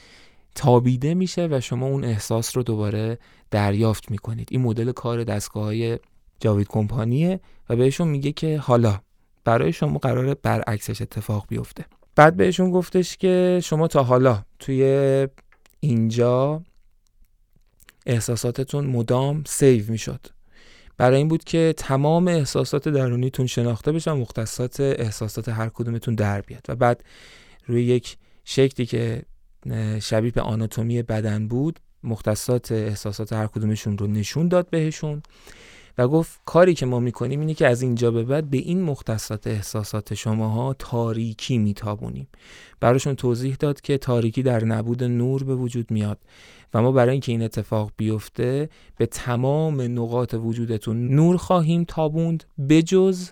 [0.56, 3.18] تابیده میشه و شما اون احساس رو دوباره
[3.52, 4.48] دریافت می‌کنید.
[4.52, 6.00] این مدل کار دستگاه های
[6.40, 9.00] جاوید کمپانیه و بهشون میگه که حالا
[9.44, 11.86] برای شما قرار برعکسش اتفاق بیفته.
[12.16, 15.28] بعد بهشون گفتش که شما تا حالا توی
[15.86, 16.62] اینجا
[18.06, 20.28] احساساتتون مدام سیو می‌شد.
[20.98, 26.66] برای این بود که تمام احساسات درونیتون شناخته بشن مختصات احساسات هر کدومتون در بیاد.
[26.70, 27.04] و بعد
[27.66, 29.22] روی یک شکلی که
[30.02, 35.22] شبیه به آناتومی بدن بود مختصات احساسات هر کدومشون رو نشون داد بهشون.
[35.98, 39.48] و گفت کاری که ما می‌کنیم اینه که از اینجا به بعد به این مختصات
[39.48, 42.28] احساسات شماها تاریکی میتابونیم.
[42.80, 46.20] براشون توضیح داد که تاریکی در نبود نور به وجود میاد
[46.74, 53.30] و ما برای اینکه این اتفاق بیفته به تمام نقاط وجودتون نور خواهیم تابوند بجز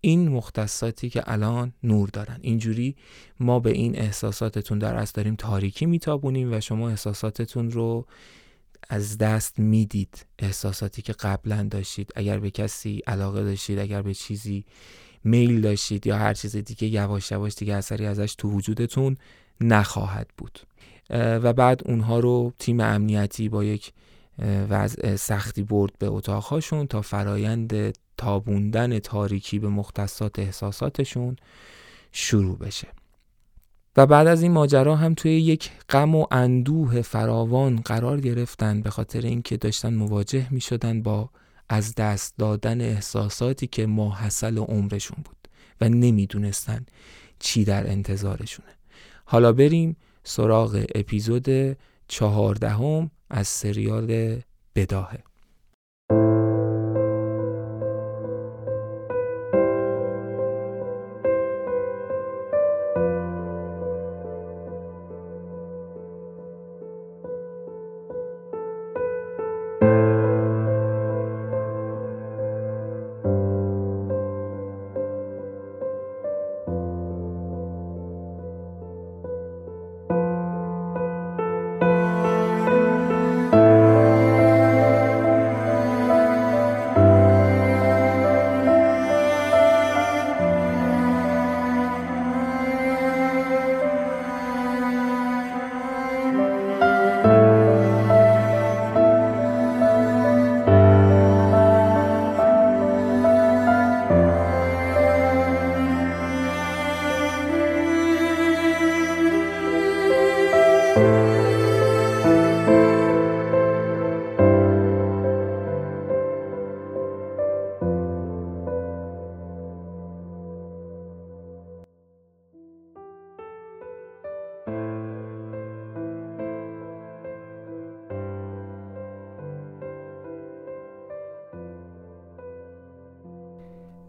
[0.00, 2.38] این مختصاتی که الان نور دارن.
[2.40, 2.96] اینجوری
[3.40, 8.06] ما به این احساساتتون در اصل داریم تاریکی میتابونیم و شما احساساتتون رو
[8.88, 12.12] از دست می‌دید احساساتی که قبلا داشتید.
[12.16, 14.64] اگر به کسی علاقه داشتید اگر به چیزی
[15.24, 19.16] میل داشتید یا هر چیز دیگه یواش یواش دیگه اثری ازش تو وجودتون
[19.60, 20.60] نخواهد بود.
[21.10, 23.92] و بعد اونها رو تیم امنیتی با یک
[24.70, 31.36] وضع سختی برد به اتاقهاشون تا فرایند تابوندن تاریکی به مختصات احساساتشون
[32.12, 32.88] شروع بشه.
[33.96, 38.90] و بعد از این ماجرا هم توی یک غم و اندوه فراوان قرار گرفتن به
[38.90, 41.30] خاطر اینکه داشتن مواجه می شدن با
[41.68, 45.48] از دست دادن احساساتی که ماحصل عمرشون بود
[45.80, 46.86] و نمی‌دونستن
[47.38, 48.68] چی در انتظارشونه.
[49.24, 51.76] حالا بریم سراغ اپیزود
[52.08, 54.40] چهاردهم از سریال
[54.74, 55.25] بداهه.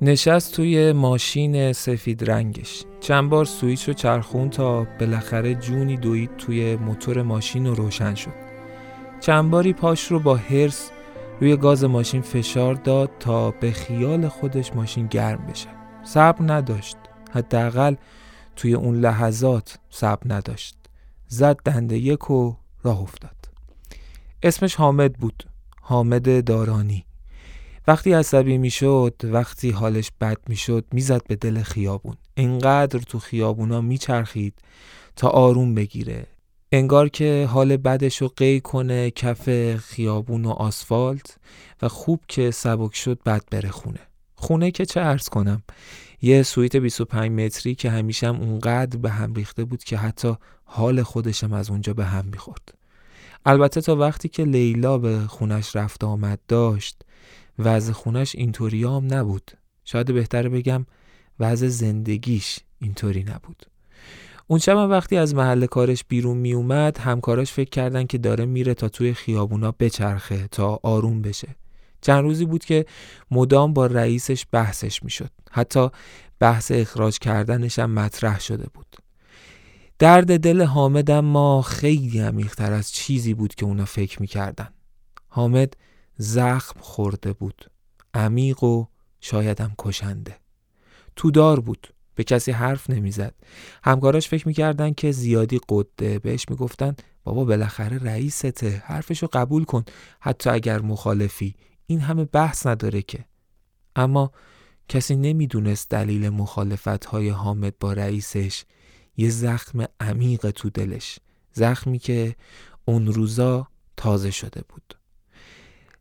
[0.02, 2.84] نشست توی ماشین سفید رنگش.
[3.00, 8.34] چند بار سویچ رو چرخون تا بالاخره جونی دوید توی موتور ماشین و روشن شد.
[9.20, 10.92] چند باری پاش رو با هرس
[11.42, 15.70] روی گاز ماشین فشار داد تا به خیال خودش ماشین گرم بشه.
[16.04, 16.98] صبر نداشت.
[17.32, 17.96] حداقل
[18.56, 20.76] توی اون لحظات صبر نداشت.
[21.28, 23.36] زد دنده یک و راه افتاد.
[24.44, 25.44] اسمش حامد بود.
[25.82, 27.07] حامد دارانی.
[27.88, 32.16] وقتی عصبی می‌شد وقتی حالش بد می‌شد می‌زد به دل خیابون.
[32.38, 34.54] انقدر تو خیابونا میچرخید
[35.16, 36.28] تا آروم بگیره.
[36.72, 41.38] انگار که حال بدش رو قی کنه کف خیابون و آسفالت
[41.82, 44.00] و خوب که سبک شد بد بره خونه.
[44.36, 45.64] خونه که چه ارز کنم
[46.22, 50.36] یه سویت 25 متری که همیشه هم اونقدر به هم ریخته بود که حتی
[50.66, 52.74] حال خودشم از اونجا به هم می‌خورد.
[53.46, 57.02] البته تا وقتی که لیلا به خونش رفت آمد داشت
[57.60, 59.52] وضع خونش اینطوری هم نبود.
[59.86, 60.86] شاید بهتر بگم
[61.40, 63.66] وضع زندگیش اینطوری نبود.
[64.48, 68.74] اون شب وقتی از محل کارش بیرون می اومد همکاراش فکر کردن که داره میره
[68.74, 71.56] تا توی خیابونا بچرخه تا آروم بشه.
[72.02, 72.86] چند روزی بود که
[73.32, 75.30] مدام با رئیسش بحثش می‌شد.
[75.52, 75.90] حتی
[76.40, 78.96] بحث اخراج کردنش هم مطرح شده بود.
[80.00, 84.70] درد دل حامد ما خیلی عمیقتر از چیزی بود که اونا فکر می‌کردن.
[85.28, 85.74] حامد
[86.18, 87.72] زخم خورده بود.
[88.14, 88.86] عمیق و
[89.22, 90.36] شایدم کشنده.
[91.16, 91.94] تو دار بود.
[92.16, 93.36] به کسی حرف نمی‌زد.
[93.84, 96.20] همکاراش فکر می‌کردن که زیادی قده.
[96.20, 98.84] بهش می‌گفتن بابا بالاخره رئیسته.
[98.86, 99.84] حرفشو قبول کن.
[100.20, 101.56] حتی اگر مخالفی.
[101.86, 103.26] این همه بحث نداره که.
[103.96, 104.32] اما
[104.90, 108.64] کسی نمی‌دونست دلیل مخالفت های حامد با رئیسش.
[109.18, 111.20] یه زخم عمیق تو دلش.
[111.54, 112.36] زخمی که
[112.86, 114.98] اون روزا تازه شده بود.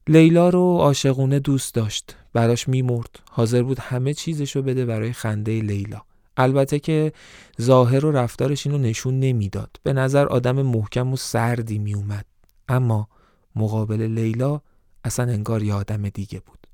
[0.09, 2.17] لیلا رو عاشقونه دوست داشت.
[2.33, 3.21] براش میمرد.
[3.31, 6.01] حاضر بود همه چیزشو بده برای خنده لیلا.
[6.37, 7.13] البته که
[7.61, 9.77] ظاهر و رفتارش اینو نشون نمی‌داد.
[9.83, 12.27] به نظر آدم محکم و سردی میومد
[12.69, 13.09] اما
[13.57, 14.61] مقابل لیلا
[15.05, 16.67] اصلا انگار یه آدم دیگه بود.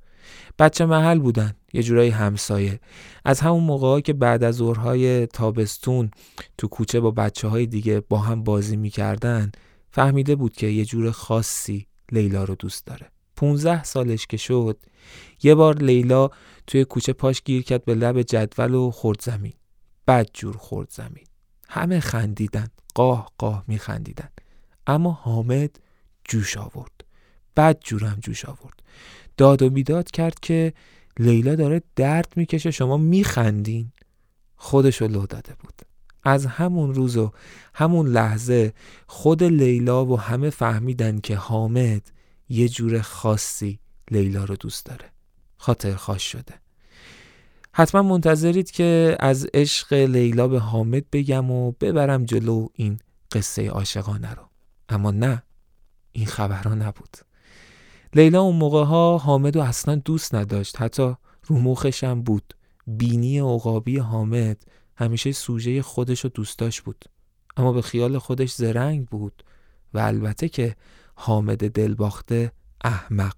[0.58, 1.52] بچه محل بودن.
[1.72, 2.80] یه جورایی همسایه.
[3.24, 6.10] از همون موقع که بعد از ظهرهای تابستون
[6.58, 9.52] تو کوچه با بچه های دیگه با هم بازی می‌کردن
[9.90, 13.06] فهمیده بود که یه جور خاصی لیلا رو دوست داره.
[13.36, 14.78] 15 سالش که شد
[15.42, 16.30] یه بار لیلا
[16.66, 19.52] توی کوچه پاش گیر کرد به لب جدول و خورد زمین.
[20.06, 21.24] بد جور خورد زمین.
[21.68, 22.68] همه خندیدن.
[22.94, 24.28] قاه قاه میخندیدن.
[24.86, 25.80] اما حامد
[26.24, 27.04] جوش آورد.
[27.56, 28.82] بد جورم جوش آورد.
[29.36, 30.72] داد و بیداد کرد که
[31.18, 33.92] لیلا داره درد می‌کشه شما میخندین.
[34.56, 35.82] خودشو لو داده بود.
[36.22, 37.32] از همون روز و
[37.74, 38.72] همون لحظه
[39.06, 42.12] خود لیلا و همه فهمیدن که حامد
[42.52, 43.78] یه جور خاصی
[44.10, 45.12] لیلا رو دوست داره.
[45.56, 46.54] خاطر خاص شده.
[47.72, 52.98] حتما منتظرید که از عشق لیلا به حامد بگم و ببرم جلو این
[53.32, 54.42] قصه عاشقانه رو.
[54.88, 55.42] اما نه
[56.12, 57.16] این خبرها نبود.
[58.14, 60.80] لیلا اون موقع ها حامد رو اصلا دوست نداشت.
[60.80, 61.14] حتی
[61.46, 62.54] رو هم بود.
[62.86, 64.64] بینی عقابی حامد
[64.96, 67.04] همیشه سوژه خودش رو دوست داشت بود.
[67.56, 69.44] اما به خیال خودش زرنگ بود.
[69.94, 70.76] و البته که
[71.14, 72.52] حامد دلباخته
[72.84, 73.34] احمق.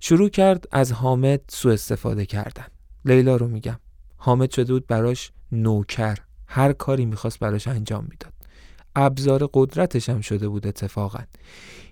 [0.00, 2.66] شروع کرد از حامد سوء استفاده کردن.
[3.04, 3.78] لیلا رو میگم.
[4.16, 6.18] حامد شده بود براش نوکر.
[6.46, 8.32] هر کاری می‌خواست براش انجام می‌داد.
[8.96, 11.18] ابزار قدرتش هم شده بود اتفاقا.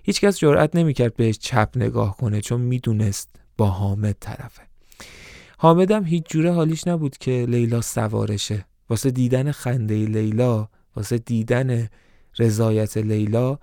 [0.03, 4.61] هیچکس جرأت نمی‌کرد بهش چپ نگاه کنه چون می‌دونست با حامد طرفه.
[5.57, 8.65] حامدم هیچ جوره حالیش نبود که لیلا سوارشه.
[8.89, 11.89] واسه دیدن خنده لیلا واسه دیدن
[12.39, 13.59] رضایت لیلا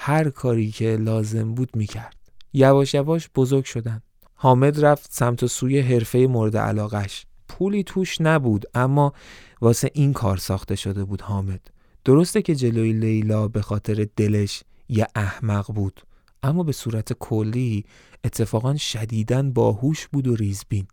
[0.00, 2.16] هر کاری که لازم بود می‌کرد.
[2.52, 4.02] یواش یواش بزرگ شدن.
[4.34, 9.12] حامد رفت سمت سوی حرفه مورد علاقش پولی توش نبود اما
[9.60, 11.60] واسه این کار ساخته شده بود حامد.
[12.04, 16.00] درسته که جلوی لیلا به خاطر دلش یه احمق بود
[16.42, 17.84] اما به صورت کلی
[18.24, 20.86] اتفاقا شدیدن باهوش بود و ریزبین.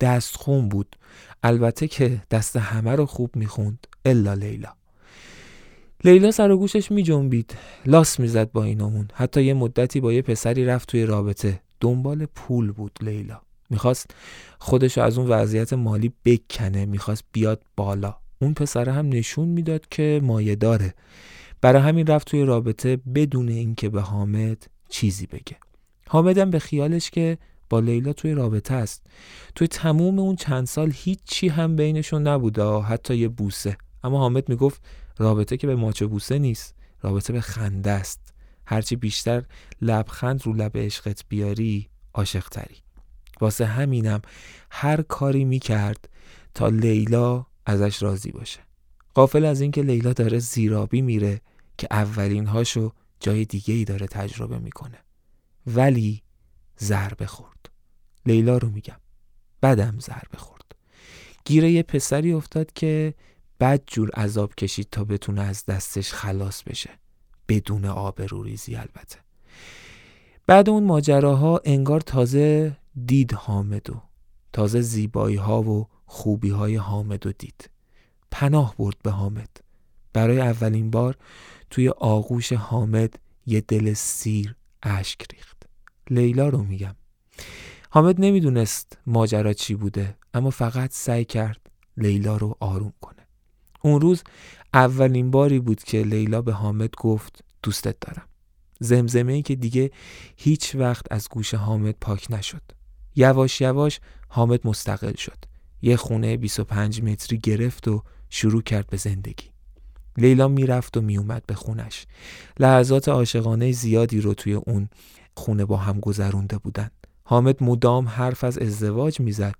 [0.00, 0.96] دستخون بود.
[1.42, 4.72] البته که دست همه رو خوب می‌خوند الا لیلا.
[6.04, 10.22] لیلا سر و گوشش می جنبید لاس می‌زد با اینامون حتی یه مدتی با یه
[10.22, 11.60] پسری رفت توی رابطه.
[11.80, 13.40] دنبال پول بود لیلا.
[13.70, 14.10] می‌خواست
[14.58, 16.86] خودشو از اون وضعیت مالی بکنه.
[16.86, 18.16] می‌خواست بیاد بالا.
[18.42, 20.94] اون پسره هم نشون می‌داد که مایه داره.
[21.60, 25.56] برای همین رفت توی رابطه بدون اینکه به حامد چیزی بگه.
[26.08, 27.38] حامدم به خیالش که
[27.70, 29.06] با لیلا توی رابطه است.
[29.54, 32.80] توی تموم اون چند سال هیچی هم بینشون نبوده.
[32.80, 33.76] حتی یه بوسه.
[34.04, 34.82] اما حامد می‌گفت
[35.18, 38.34] رابطه که به ماچ بوسه نیست رابطه به خنده است.
[38.66, 39.44] هرچی بیشتر
[39.82, 42.76] لبخند رو لب عشقت بیاری عاشقتری.
[43.40, 44.22] واسه همینم
[44.70, 46.08] هر کاری می‌کرد
[46.54, 48.60] تا لیلا ازش راضی باشه.
[49.14, 51.40] قافل از اینکه لیلا داره زیرابی میره
[51.78, 54.98] که اولین هاشو جای دیگه ای داره تجربه می‌کنه.
[55.66, 56.22] ولی
[56.80, 57.70] ضربه خورد
[58.26, 59.00] لیلا رو میگم.
[59.62, 60.74] بدم ضربه خورد
[61.44, 63.14] گیره یه پسری افتاد که
[63.64, 66.90] بد جور عذاب کشید تا بتونه از دستش خلاص بشه.
[67.48, 69.18] بدون آبروریزی البته.
[70.46, 74.02] بعد اون ماجراها انگار تازه دید حامدو
[74.52, 77.70] تازه زیبایی ها و خوبی های حامد و دید.
[78.30, 79.50] پناه برد به حامد.
[80.12, 81.16] برای اولین بار
[81.70, 85.62] توی آغوش حامد یه دل سیر اشک ریخت.
[86.10, 86.94] لیلا رو میگم.
[87.90, 93.23] حامد نمی‌دونست ماجرا چی بوده اما فقط سعی کرد لیلا رو آروم کنه.
[93.84, 94.22] اون روز
[94.74, 98.28] اولین باری بود که لیلا به حامد گفت دوستت دارم.
[98.80, 99.90] زمزمه ای که دیگه
[100.36, 102.62] هیچ وقت از گوش حامد پاک نشد.
[103.16, 105.38] یواش یواش حامد مستقل شد.
[105.82, 109.50] یه خونه 25 متری گرفت و شروع کرد به زندگی.
[110.16, 112.06] لیلا می‌رفت و میومد به خونش.
[112.58, 114.88] لحظات عاشقانه زیادی رو توی اون
[115.36, 116.90] خونه با هم گذرونده بودن.
[117.24, 119.54] حامد مدام حرف از ازدواج می‌زد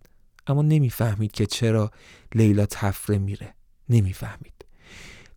[0.47, 1.91] اما نمی‌فهمید که چرا
[2.35, 3.55] لیلا تفره میره.
[3.89, 4.65] نمی‌فهمید.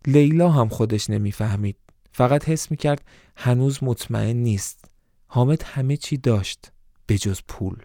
[0.06, 1.76] لیلا هم خودش نمی‌فهمید.
[2.12, 3.02] فقط حس می‌کرد
[3.36, 4.84] هنوز مطمئن نیست.
[5.26, 6.72] حامد همه چی داشت
[7.06, 7.76] به جز پول.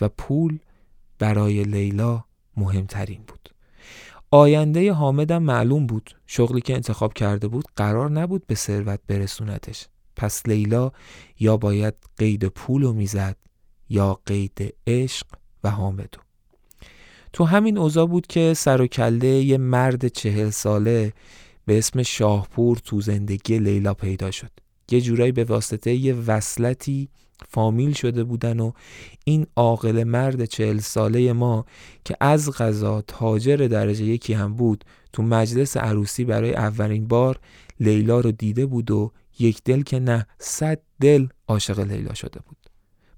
[0.00, 0.58] و پول
[1.18, 2.24] برای لیلا
[2.56, 3.54] مهمترین بود.
[4.30, 6.16] آینده حامدم معلوم بود.
[6.26, 9.86] شغلی که انتخاب کرده بود قرار نبود به ثروت برسونتش.
[10.16, 10.92] پس لیلا
[11.40, 13.36] یا باید قید پول رو می‌زد
[13.88, 15.26] یا قید عشق
[15.64, 16.20] و حامدو
[17.32, 21.12] تو همین اوضاع بود که سر و کله یه مرد چهل ساله
[21.66, 24.50] به اسم شاهپور تو زندگی لیلا پیدا شد.
[24.90, 27.08] یه جورایی به واسطه یه وصلتی
[27.48, 28.72] فامیل شده بودن و
[29.24, 31.64] این عاقل مرد چهل ساله ما
[32.04, 37.40] که از غذا تاجر درجه یکی هم بود تو مجلس عروسی برای اولین بار
[37.80, 42.59] لیلا رو دیده بود و یک دل که نه صد دل عاشق لیلا شده بود.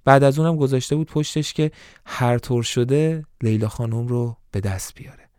[0.05, 1.71] بعد از اونم گذاشته بود پشتش که
[2.05, 5.29] هر طور شده لیلا خانم رو به دست بیاره.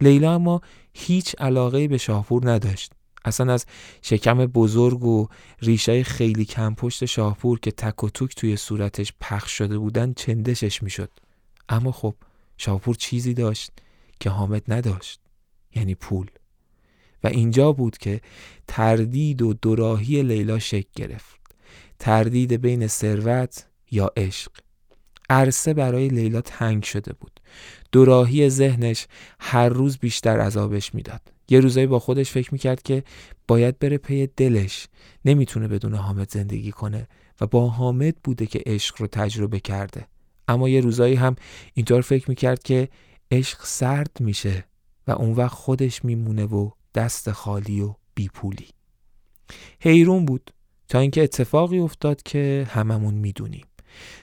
[0.00, 0.60] لیلا اما
[0.94, 2.92] هیچ علاقه به شاهپور نداشت.
[3.24, 3.66] اصلا از
[4.02, 5.28] شکم بزرگ و
[5.60, 10.82] ریشه خیلی کم پشت شاهپور که تک و توک توی صورتش پخش شده بودن چندشش
[10.82, 11.10] می‌شد.
[11.68, 12.14] اما خب
[12.58, 13.70] شاهپور چیزی داشت
[14.20, 15.20] که حامد نداشت
[15.74, 16.26] یعنی پول.
[17.24, 18.20] و اینجا بود که
[18.66, 21.40] تردید و دوراهی لیلا شکل گرفت.
[21.98, 24.52] تردید بین ثروت یا عشق.
[25.30, 27.40] عرصه برای لیلا تنگ شده بود.
[27.92, 29.06] دوراهی ذهنش
[29.40, 31.20] هر روز بیشتر عذابش می‌داد.
[31.48, 33.04] یه روزایی با خودش فکر می‌کرد که
[33.48, 34.88] باید بره پی دلش.
[35.24, 37.08] نمی‌تونه بدون حامد زندگی کنه
[37.40, 40.06] و با حامد بوده که عشق رو تجربه کرده.
[40.48, 41.36] اما یه روزایی هم
[41.74, 42.88] اینطور فکر می‌کرد که
[43.30, 44.64] عشق سرد میشه
[45.06, 48.68] و اون وقت خودش میمونه و دست خالی و بیپولی.
[49.80, 50.50] حیرون بود
[50.88, 53.66] تا اینکه اتفاقی افتاد که هممون می‌دونیم.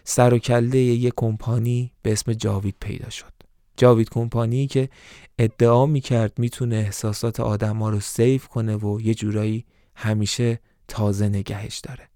[0.04, 3.34] سر و کله یه کمپانی به اسم جاوید پیدا شد.
[3.78, 4.90] جاوید کمپانی که
[5.38, 9.66] ادعا می‌کرد می‌تونه احساسات آدما رو سیف کنه و یه جورایی
[9.96, 12.10] همیشه تازه نگهش داره.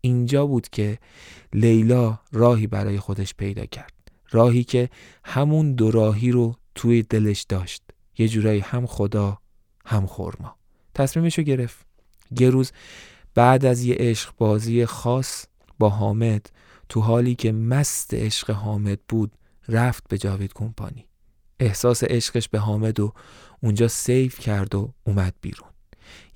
[0.00, 0.98] اینجا بود که
[1.52, 3.92] لیلا راهی برای خودش پیدا کرد.
[4.30, 4.90] راهی که
[5.24, 7.82] همون دو راهی رو توی دلش داشت.
[8.18, 9.38] یه جورایی هم خدا
[9.86, 10.56] هم خورما.
[10.94, 11.86] تصمیمش رو گرفت.
[12.40, 12.72] یه روز
[13.34, 15.46] بعد از یه عشق بازی خاص
[15.78, 16.50] با حامد
[16.90, 19.32] تو حالی که مست عشق حامد بود
[19.68, 21.06] رفت به جاوید کمپانی.
[21.60, 23.12] احساس عشقش به حامد و
[23.62, 25.68] اونجا سیف کرد و اومد بیرون.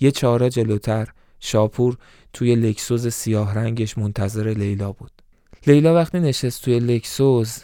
[0.00, 1.08] یه چهارا جلوتر
[1.40, 1.98] شاپور
[2.32, 5.10] توی لکسوز سیاه رنگش منتظر لیلا بود.
[5.66, 7.58] لیلا وقتی نشست توی لکسوز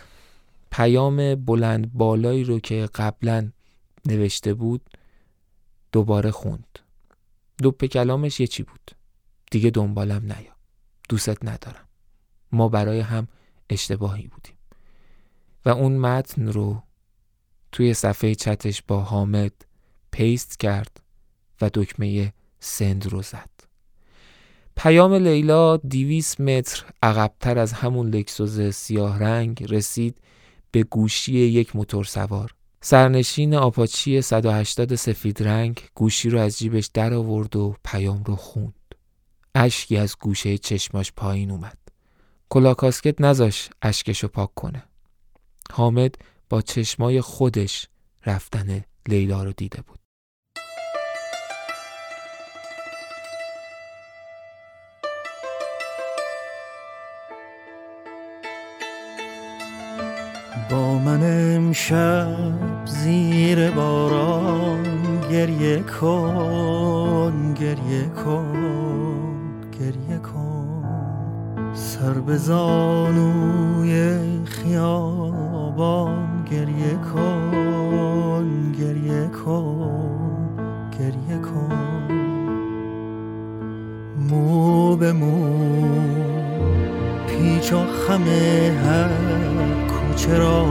[0.70, 3.50] پیام بلند بالایی رو که قبلا
[4.06, 4.90] نوشته بود
[5.92, 6.78] دوباره خوند.
[7.58, 8.90] دوپ کلامش یه چی بود؟
[9.50, 10.52] دیگه دنبالم نیا.
[11.08, 11.89] دوست ندارم.
[12.52, 13.28] ما برای هم
[13.70, 14.54] اشتباهی بودیم.
[15.64, 16.82] و اون متن رو
[17.72, 19.52] توی صفحه چتش با حامد
[20.10, 21.00] paste کرد
[21.60, 23.50] و دکمه send رو زد.
[24.76, 30.18] پیام لیلا دویست متر عقبتر از همون لکسوس سیاه رنگ رسید
[30.70, 32.54] به گوشی یک موتور سوار.
[32.80, 38.74] سرنشین آپاچی 180 سفید رنگ گوشی رو از جیبش در آورد و پیام رو خوند.
[39.54, 41.78] اشکی از گوشه چشماش پایین اومد.
[42.52, 44.82] کلاه کاسکت نذاشت اشکشو پاک کنه.
[45.72, 46.14] حامد
[46.48, 47.88] با چشمای خودش
[48.26, 49.98] رفتن لیلا رو دیده بود.
[60.70, 70.49] با من امشب زیر باران گریه کن گریه کن گریه کن.
[72.00, 80.58] سر به زانوی خیابان گریه کن گریه کن
[80.98, 82.12] گریه کن.
[84.28, 85.48] مو به مو
[87.26, 88.24] پیچ و خم
[88.84, 89.10] هر
[89.88, 90.66] کوچه را.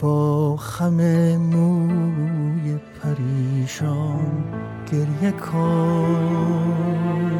[0.00, 0.96] با خم
[1.36, 4.44] موی پریشان
[4.92, 7.35] گریه کن.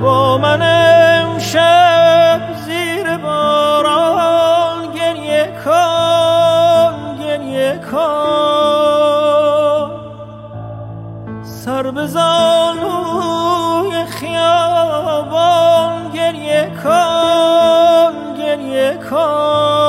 [0.00, 8.00] با من امشب زیر باران گریه کن گریه کن.
[11.42, 19.79] سر به زانوی خیابان گریه کن گریه کن.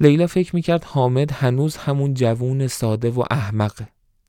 [0.00, 3.88] لیلا فکر می‌کرد حامد هنوز همون جوون ساده و احمقه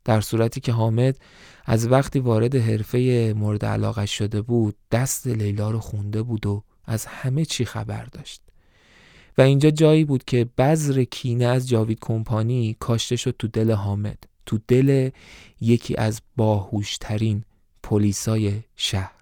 [0.09, 1.17] در صورتی که حامد
[1.65, 7.05] از وقتی وارد حرفه مورد علاقه شده بود دست لیلا رو خونده بود و از
[7.05, 8.41] همه چی خبر داشت.
[9.37, 14.23] و اینجا جایی بود که بذر کینه از جاوید کمپانی کاشته شد تو دل حامد
[14.45, 15.09] تو دل
[15.61, 17.43] یکی از باهوشترین
[17.83, 19.15] پلیسای شهر.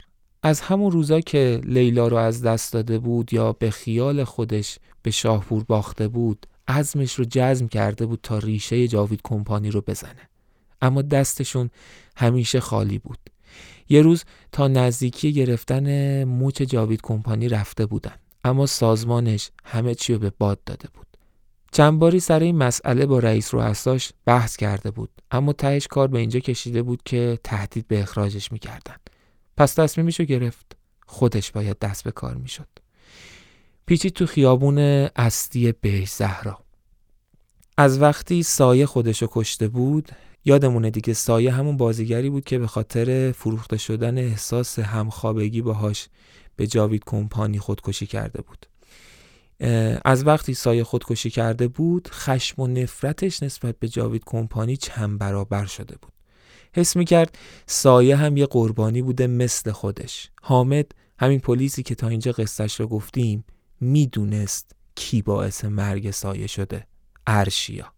[0.43, 5.11] از همون روزا که لیلا رو از دست داده بود یا به خیال خودش به
[5.11, 10.26] شاهپور باخته بود عزمش رو جزم کرده بود تا ریشه جاوید کمپانی رو بزنه.
[10.81, 11.69] اما دستشون
[12.15, 13.19] همیشه خالی بود.
[13.89, 20.19] یه روز تا نزدیکی گرفتن موچ جاوید کمپانی رفته بودن اما سازمانش همه چی رو
[20.19, 21.07] به باد داده بود.
[21.71, 26.19] چند باری سر این مسئله با رئیس رؤساش بحث کرده بود اما تهش کار به
[26.19, 28.95] اینجا کشیده بود که تهدید به اخراجش می‌کردن.
[29.57, 30.77] پس تصمیمشو گرفت.
[31.05, 32.67] خودش باید دست به کار می‌شد.
[33.85, 34.77] پیچید تو خیابون
[35.15, 36.59] استی بهش زهرا
[37.77, 40.09] از وقتی سایه خودشو کشته بود
[40.45, 46.07] یادمونه دیگه سایه همون بازیگری بود که به خاطر فروخته شدن احساس همخوابگی باهاش
[46.55, 48.65] به جاوید کمپانی خودکشی کرده بود.
[50.05, 55.65] از وقتی سایه خودکشی کرده بود خشم و نفرتش نسبت به جاوید کمپانی چند برابر
[55.65, 56.11] شده بود.
[56.75, 60.29] حس می‌کرد سایه هم یه قربانی بوده مثل خودش.
[60.41, 63.45] حامد همین پلیسی که تا اینجا قصهش رو گفتیم
[63.81, 66.87] می‌دونست کی باعث مرگ سایه شده.
[67.27, 67.96] ارشیا.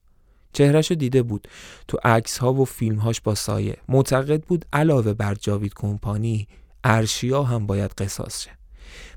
[0.53, 1.47] چهرهشو دیده بود.
[1.87, 3.77] تو عکس ها و فیلم هاش با سایه.
[3.87, 6.47] معتقد بود علاوه بر جاوید کمپانی
[6.83, 8.51] ارشیا هم باید قصاص شه.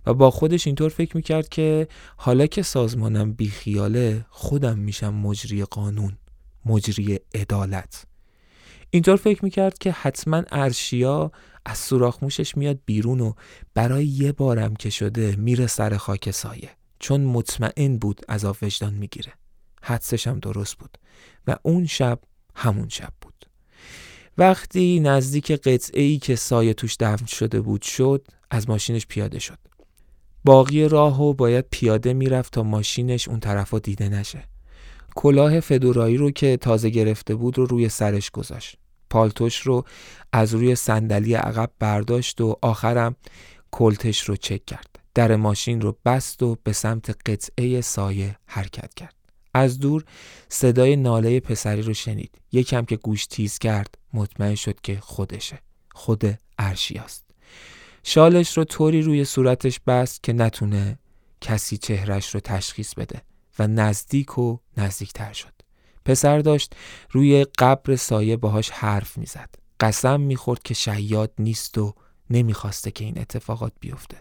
[0.06, 6.18] و با خودش اینطور فکر می‌کرد که حالا که سازمانم بیخیاله خودم میشم مجری قانون
[6.66, 8.04] مجری عدالت.
[8.90, 11.32] اینطور فکر می‌کرد که حتما ارشیا
[11.66, 13.32] از سوراخ موشش میاد بیرون و
[13.74, 16.70] برای یه بارم که شده میره سر خاک سایه.
[16.98, 19.32] چون مطمئن بود عذاب وجدان می‌گیره.
[19.82, 20.98] حدسش هم درست بود
[21.46, 22.18] و اون شب
[22.54, 23.46] همون شب بود.
[24.38, 29.58] وقتی نزدیک قطعه ای که سایه توش دفن شده بود شد از ماشینش پیاده شد.
[30.44, 34.44] باقی راهو باید پیاده می‌رفت تا ماشینش اون طرفا دیده نشه.
[35.14, 38.76] کلاه فدورایی رو که تازه گرفته بود رو روی سرش گذاشت.
[39.10, 39.84] پالتوش رو
[40.32, 43.16] از روی صندلی عقب برداشت و آخرم
[43.70, 44.98] کلتش رو چک کرد.
[45.14, 49.21] در ماشین رو بست و به سمت قطعه سایه حرکت کرد.
[49.54, 50.04] از دور
[50.48, 52.40] صدای ناله پسری رو شنید.
[52.52, 55.58] یکم که گوش تیز کرد مطمئن شد که خودشه.
[55.94, 57.24] خود ارشیاست
[58.02, 60.98] شالش رو طوری روی صورتش بست که نتونه
[61.40, 63.22] کسی چهرش رو تشخیص بده
[63.58, 65.52] و نزدیک و نزدیکتر شد.
[66.04, 66.74] پسر داشت
[67.10, 69.54] روی قبر سایه باهاش حرف می‌زد.
[69.80, 71.94] قسم می‌خورد که شیاد نیست و
[72.30, 74.16] نمی‌خواسته که این اتفاقات بیفته.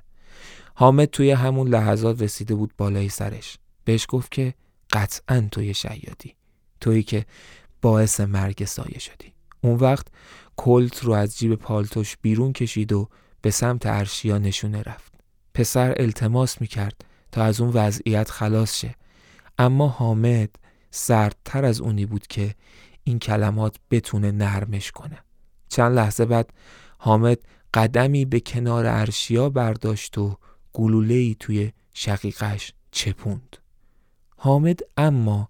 [0.76, 3.58] حامد توی همون لحظات رسیده بود بالای سرش.
[3.86, 4.54] بهش گفت که
[4.94, 6.36] قطعا توی شیادی
[6.82, 7.26] تویی که
[7.82, 9.34] باعث مرگ سایه شدی.
[9.62, 10.08] اون وقت
[10.58, 13.10] کلت رو از جیب پالتوش بیرون کشید و
[13.42, 15.14] به سمت ارشیا نشونه رفت.
[15.54, 18.96] پسر التماس می‌کرد تا از اون وضعیت خلاص شه.
[19.58, 20.50] اما حامد
[20.92, 22.56] سردتر از اونی بود که
[23.04, 25.18] این کلمات بتونه نرمش کنه.
[25.70, 26.54] چند لحظه بعد
[26.98, 27.38] حامد
[27.74, 30.38] قدمی به کنار ارشیا برداشت و
[30.74, 33.58] گلوله‌ای توی شقیقش چپوند.
[34.44, 35.50] حامد اما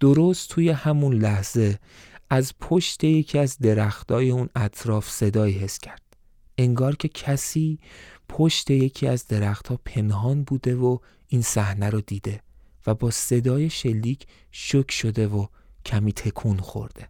[0.00, 1.78] درست توی همون لحظه
[2.30, 6.02] از پشت یکی از درختای اون اطراف صدایی حس کرد.
[6.58, 7.78] انگار که کسی
[8.28, 12.40] پشت یکی از درختها پنهان بوده و این صحنه رو دیده
[12.86, 15.46] و با صدای شلیک شک شده و
[15.86, 17.08] کمی تکون خورده.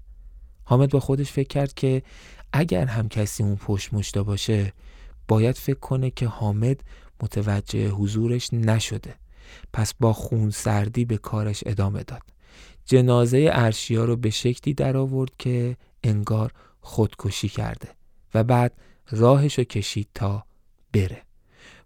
[0.64, 2.02] حامد با خودش فکر کرد که
[2.52, 4.72] اگر هم کسی اون پشت مشتا باشه
[5.28, 6.80] باید فکر کنه که حامد
[7.22, 9.23] متوجه حضورش نشده.
[9.72, 12.22] پس با خون سردی به کارش ادامه داد.
[12.84, 17.88] جنازه ارشیا رو به شکلی در آورد که انگار خودکشی کرده
[18.34, 18.72] و بعد
[19.10, 20.44] راهش رو کشید تا
[20.92, 21.22] بره.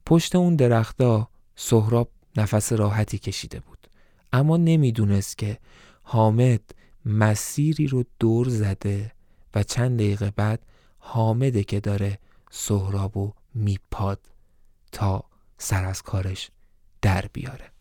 [0.07, 3.79] پشت اون درختا سهراب نفس راحتی کشیده بود.
[4.33, 5.59] اما نمی‌دونست که
[6.03, 6.61] حامد
[7.05, 9.13] مسیری رو دور زده
[9.55, 10.63] و چند دقیقه بعد
[10.99, 12.19] حامده که داره
[12.51, 14.21] سهرابو میپاد
[14.93, 15.25] تا
[15.59, 16.51] سر از کارش
[17.03, 17.72] در بیاره.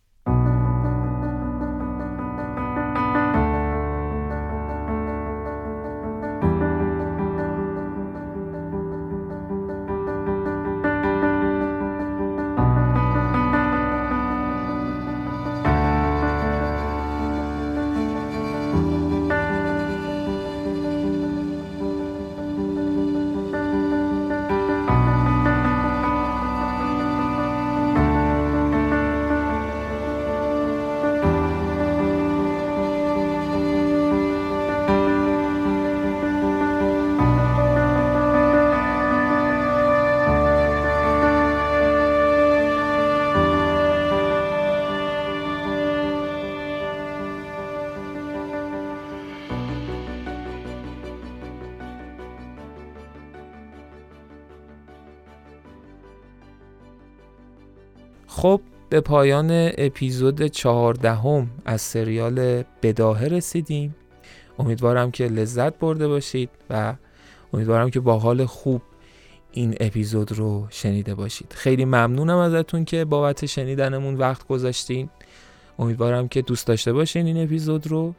[58.37, 63.95] خب به پایان اپیزود چهاردهم از سریال بداهه رسیدیم.
[64.59, 66.93] امیدوارم که لذت برده باشید و
[67.53, 68.81] امیدوارم که با حال خوب
[69.51, 71.53] این اپیزود رو شنیده باشید.
[71.55, 75.09] خیلی ممنونم ازتون که بابت شنیدنمون وقت گذاشتین.
[75.79, 78.13] امیدوارم که دوست داشته باشین این اپیزود رو.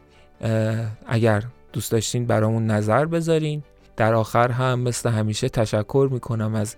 [1.07, 3.62] اگر دوست داشتین برامون نظر بذارین.
[3.97, 6.77] در آخر هم مثل همیشه تشکر می‌کنم از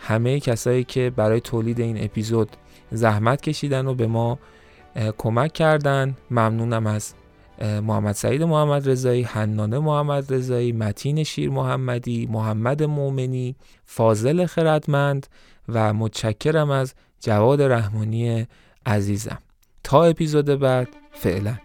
[0.00, 2.48] همه کسایی که برای تولید این اپیزود
[2.90, 4.38] زحمت کشیدن و به ما
[5.18, 7.14] کمک کردن ممنونم از
[7.62, 15.26] محمد سعید محمد رضایی حنانه محمد رضایی متین شیر محمدی محمد مؤمنی فاضل خردمند
[15.68, 18.46] و متشکرم از جواد رحمانی
[18.86, 19.38] عزیزم.
[19.84, 21.58] تا اپیزود بعد فعلا.